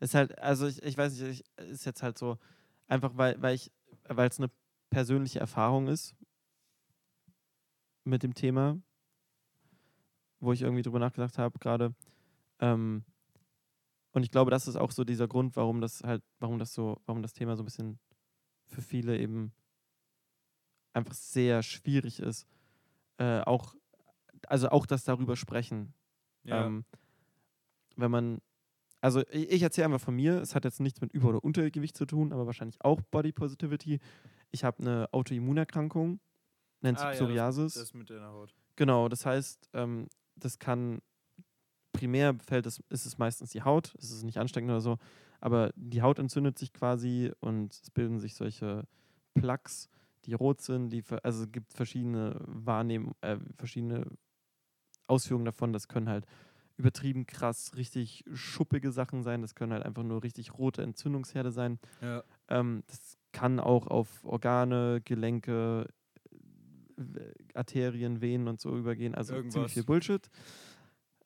[0.00, 2.38] ist halt, also ich, ich weiß nicht, ich, ist jetzt halt so,
[2.86, 3.70] einfach weil, weil ich,
[4.04, 4.50] weil es eine
[4.90, 6.14] persönliche Erfahrung ist
[8.04, 8.80] mit dem Thema,
[10.40, 11.94] wo ich irgendwie drüber nachgedacht habe gerade.
[12.62, 13.04] Ähm,
[14.12, 17.00] und ich glaube, das ist auch so dieser Grund, warum das halt, warum das so,
[17.06, 17.98] warum das Thema so ein bisschen
[18.66, 19.52] für viele eben
[20.94, 22.46] einfach sehr schwierig ist.
[23.18, 23.74] Äh, auch,
[24.46, 25.94] also auch das darüber sprechen.
[26.66, 26.84] Ähm,
[27.96, 28.40] wenn man,
[29.00, 31.96] also ich, ich erzähle einfach von mir, es hat jetzt nichts mit Über- oder Untergewicht
[31.96, 33.98] zu tun, aber wahrscheinlich auch Body Positivity.
[34.50, 36.20] Ich habe eine Autoimmunerkrankung,
[36.80, 37.74] nennt sich Ah, ja, Psoriasis.
[37.74, 38.54] das mit deiner Haut.
[38.76, 41.00] Genau, das heißt, ähm, das kann
[42.02, 44.98] primär fällt es, ist es meistens die Haut, es ist nicht ansteckend oder so,
[45.40, 48.88] aber die Haut entzündet sich quasi und es bilden sich solche
[49.34, 49.88] Plaques,
[50.24, 54.08] die rot sind, die also es gibt verschiedene Wahrnehmen, äh, verschiedene
[55.06, 56.26] Ausführungen davon, das können halt
[56.76, 61.78] übertrieben krass, richtig schuppige Sachen sein, das können halt einfach nur richtig rote Entzündungsherde sein.
[62.00, 62.24] Ja.
[62.48, 65.86] Ähm, das kann auch auf Organe, Gelenke,
[66.96, 67.02] äh,
[67.54, 69.14] Arterien, Venen und so übergehen.
[69.14, 69.52] Also Irgendwas.
[69.52, 70.28] ziemlich viel Bullshit.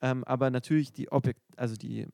[0.01, 2.07] Ähm, aber natürlich die Objekt, also die,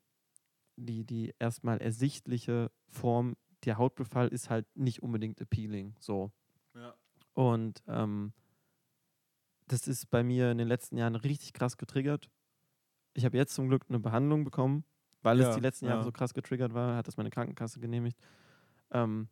[0.76, 5.96] die, die erstmal ersichtliche Form der Hautbefall ist halt nicht unbedingt appealing.
[6.00, 6.32] So.
[6.76, 6.94] Ja.
[7.34, 8.34] Und ähm,
[9.68, 12.30] das ist bei mir in den letzten Jahren richtig krass getriggert.
[13.14, 14.84] Ich habe jetzt zum Glück eine Behandlung bekommen,
[15.22, 16.04] weil Ja, es die letzten Jahre ja.
[16.04, 18.20] so krass getriggert war, hat das meine Krankenkasse genehmigt.
[18.92, 19.30] Ähm,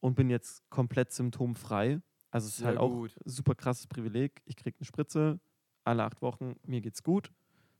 [0.00, 2.00] und bin jetzt komplett symptomfrei.
[2.30, 3.16] Also es ist Sehr halt auch gut.
[3.24, 4.42] super krasses Privileg.
[4.46, 5.38] Ich kriege eine Spritze
[5.84, 7.32] alle acht Wochen, mir geht's gut.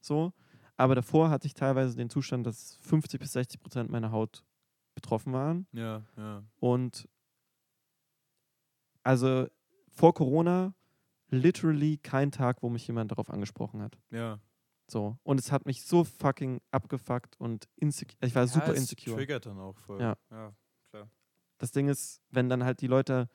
[0.02, 0.32] So.
[0.76, 4.44] Aber davor hatte ich teilweise den Zustand, dass 50 bis 60 Prozent meiner Haut
[4.94, 5.66] betroffen waren.
[5.72, 6.42] Ja, ja.
[6.58, 7.08] Und
[9.02, 9.46] also
[9.90, 10.74] vor Corona
[11.28, 13.98] literally kein Tag, wo mich jemand darauf angesprochen hat.
[14.10, 14.38] Ja.
[14.88, 15.16] So.
[15.22, 18.16] Und es hat mich so fucking abgefuckt und insecure.
[18.20, 19.16] Ich war super es insecure.
[19.16, 20.00] triggert dann auch voll.
[20.00, 20.16] Ja.
[20.30, 20.54] ja
[20.90, 21.10] klar.
[21.58, 23.30] Das Ding ist, wenn dann halt die Leute,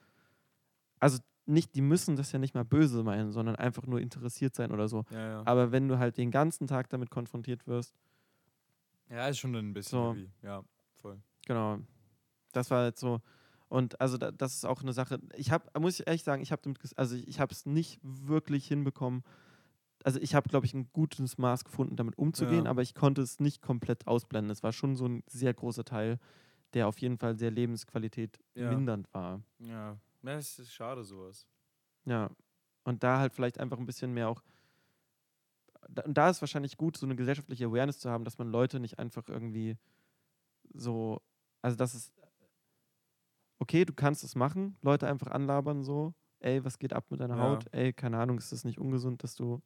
[0.99, 4.72] also nicht, die müssen das ja nicht mal böse meinen, sondern einfach nur interessiert sein
[4.72, 5.06] oder so.
[5.12, 5.41] Ja, ja.
[5.45, 7.95] Aber wenn du halt den ganzen Tag damit konfrontiert wirst,
[9.10, 9.89] ja, ist schon ein bisschen
[10.41, 10.48] So.
[10.48, 10.64] Ja,
[11.02, 11.18] voll.
[11.45, 11.80] genau.
[12.52, 13.22] Das war jetzt so.
[13.70, 15.20] Und also da, das ist auch eine Sache.
[15.36, 18.00] Ich habe, muss ich ehrlich sagen, ich habe damit, also ich, ich habe es nicht
[18.02, 19.24] wirklich hinbekommen.
[20.04, 22.72] Also ich habe, glaube ich, ein gutes Maß gefunden, damit umzugehen, Ja.
[22.72, 24.52] aber ich konnte es nicht komplett ausblenden.
[24.52, 26.20] Es war schon so ein sehr großer Teil,
[26.74, 28.70] der auf jeden Fall sehr Lebensqualität Ja.
[28.70, 29.41] mindernd war.
[29.60, 29.98] Ja.
[30.28, 31.47] Ja, es ist schade sowas.
[32.05, 32.30] Ja.
[32.84, 34.43] Und da halt vielleicht einfach ein bisschen mehr auch.
[36.05, 38.99] Und da ist wahrscheinlich gut, so eine gesellschaftliche Awareness zu haben, dass man Leute nicht
[38.99, 39.78] einfach irgendwie
[40.73, 41.21] so.
[41.61, 42.13] Also, dass es.
[43.59, 46.13] Okay, du kannst es machen, Leute einfach anlabern, so.
[46.39, 47.41] Ey, was geht ab mit deiner Ja.
[47.41, 47.65] Haut?
[47.73, 49.61] Ey, keine Ahnung, ist das nicht ungesund, dass du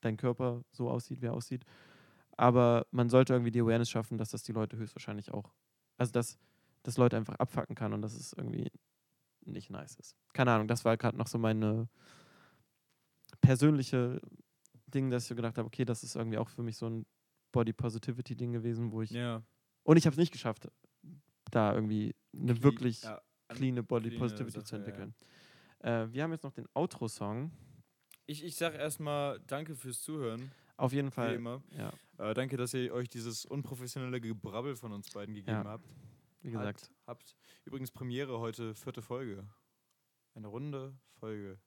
[0.00, 1.64] dein Körper so aussieht, wie er aussieht?
[2.36, 5.52] Aber man sollte irgendwie die Awareness schaffen, dass das die Leute höchstwahrscheinlich auch.
[5.96, 6.38] Also, dass
[6.82, 8.70] das Leute einfach abfacken kann und dass es irgendwie
[9.46, 10.16] nicht nice ist.
[10.32, 11.88] Keine Ahnung, das war gerade noch so meine
[13.40, 14.20] persönliche
[14.86, 17.06] Ding, dass ich so gedacht habe, okay, das ist irgendwie auch für mich so ein
[17.52, 19.42] Body Positivity Ding gewesen, wo ich Ja.
[19.84, 20.68] und ich habe es nicht geschafft,
[21.50, 24.84] da irgendwie eine Cle- wirklich ja, an- clean Body cleane Positivity zu Sache, ja, ja.
[24.86, 25.14] entwickeln.
[25.80, 27.50] Äh, wir haben jetzt noch den Outro-Song.
[28.26, 31.40] Ich, ich sag erstmal danke fürs Zuhören, Auf jeden Fall,
[31.76, 35.84] ja, Äh, danke, dass ihr euch dieses unprofessionelle Gebrabbel von uns beiden gegeben Ja, habt.
[36.44, 36.82] Wie gesagt.
[37.06, 37.36] Habt, habt.
[37.64, 39.48] Übrigens Premiere heute, vierte Folge.
[40.34, 41.58] Eine runde Folge.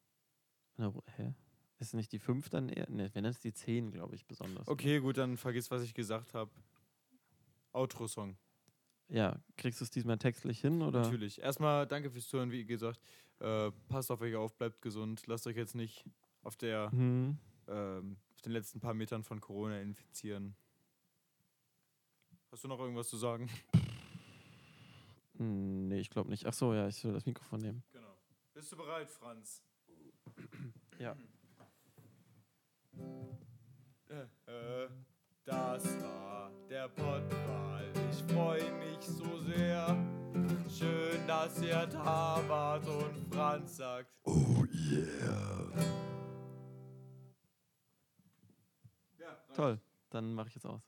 [0.78, 1.34] Eine hä?
[1.80, 2.90] Ist nicht die fünf dann eher?
[2.90, 4.68] Ne, wenn es die zehn, glaube ich, besonders.
[4.68, 6.52] Okay, gut, dann vergiss, was ich gesagt habe.
[7.72, 8.38] Outro-Song.
[9.10, 11.02] Ja, kriegst du es diesmal textlich hin oder?
[11.02, 11.40] Natürlich.
[11.40, 13.00] Erstmal danke fürs Zuhören, wie gesagt.
[13.40, 15.28] Äh, passt auf euch auf, bleibt gesund.
[15.28, 16.04] Lasst euch jetzt nicht
[16.42, 17.38] auf, der, Hm.
[17.68, 20.56] ähm, auf den letzten paar Metern von Corona infizieren.
[22.52, 23.50] Hast du noch irgendwas zu sagen?
[25.38, 26.46] Hm, Nee, ich glaube nicht.
[26.46, 27.84] Ach so, ja, ich soll das Mikrofon nehmen.
[27.92, 28.18] Genau.
[28.54, 29.64] Bist du bereit, Franz?
[31.00, 31.16] Ja.
[34.10, 34.88] Äh,
[35.44, 37.92] das war der Pottwahl.
[38.10, 39.86] Ich freue mich so sehr.
[40.70, 44.10] Schön, dass ihr da wart und Franz sagt.
[44.24, 45.72] Oh yeah.
[49.20, 49.38] Ja.
[49.54, 49.80] Toll,
[50.10, 50.82] dann mache ich jetzt aus.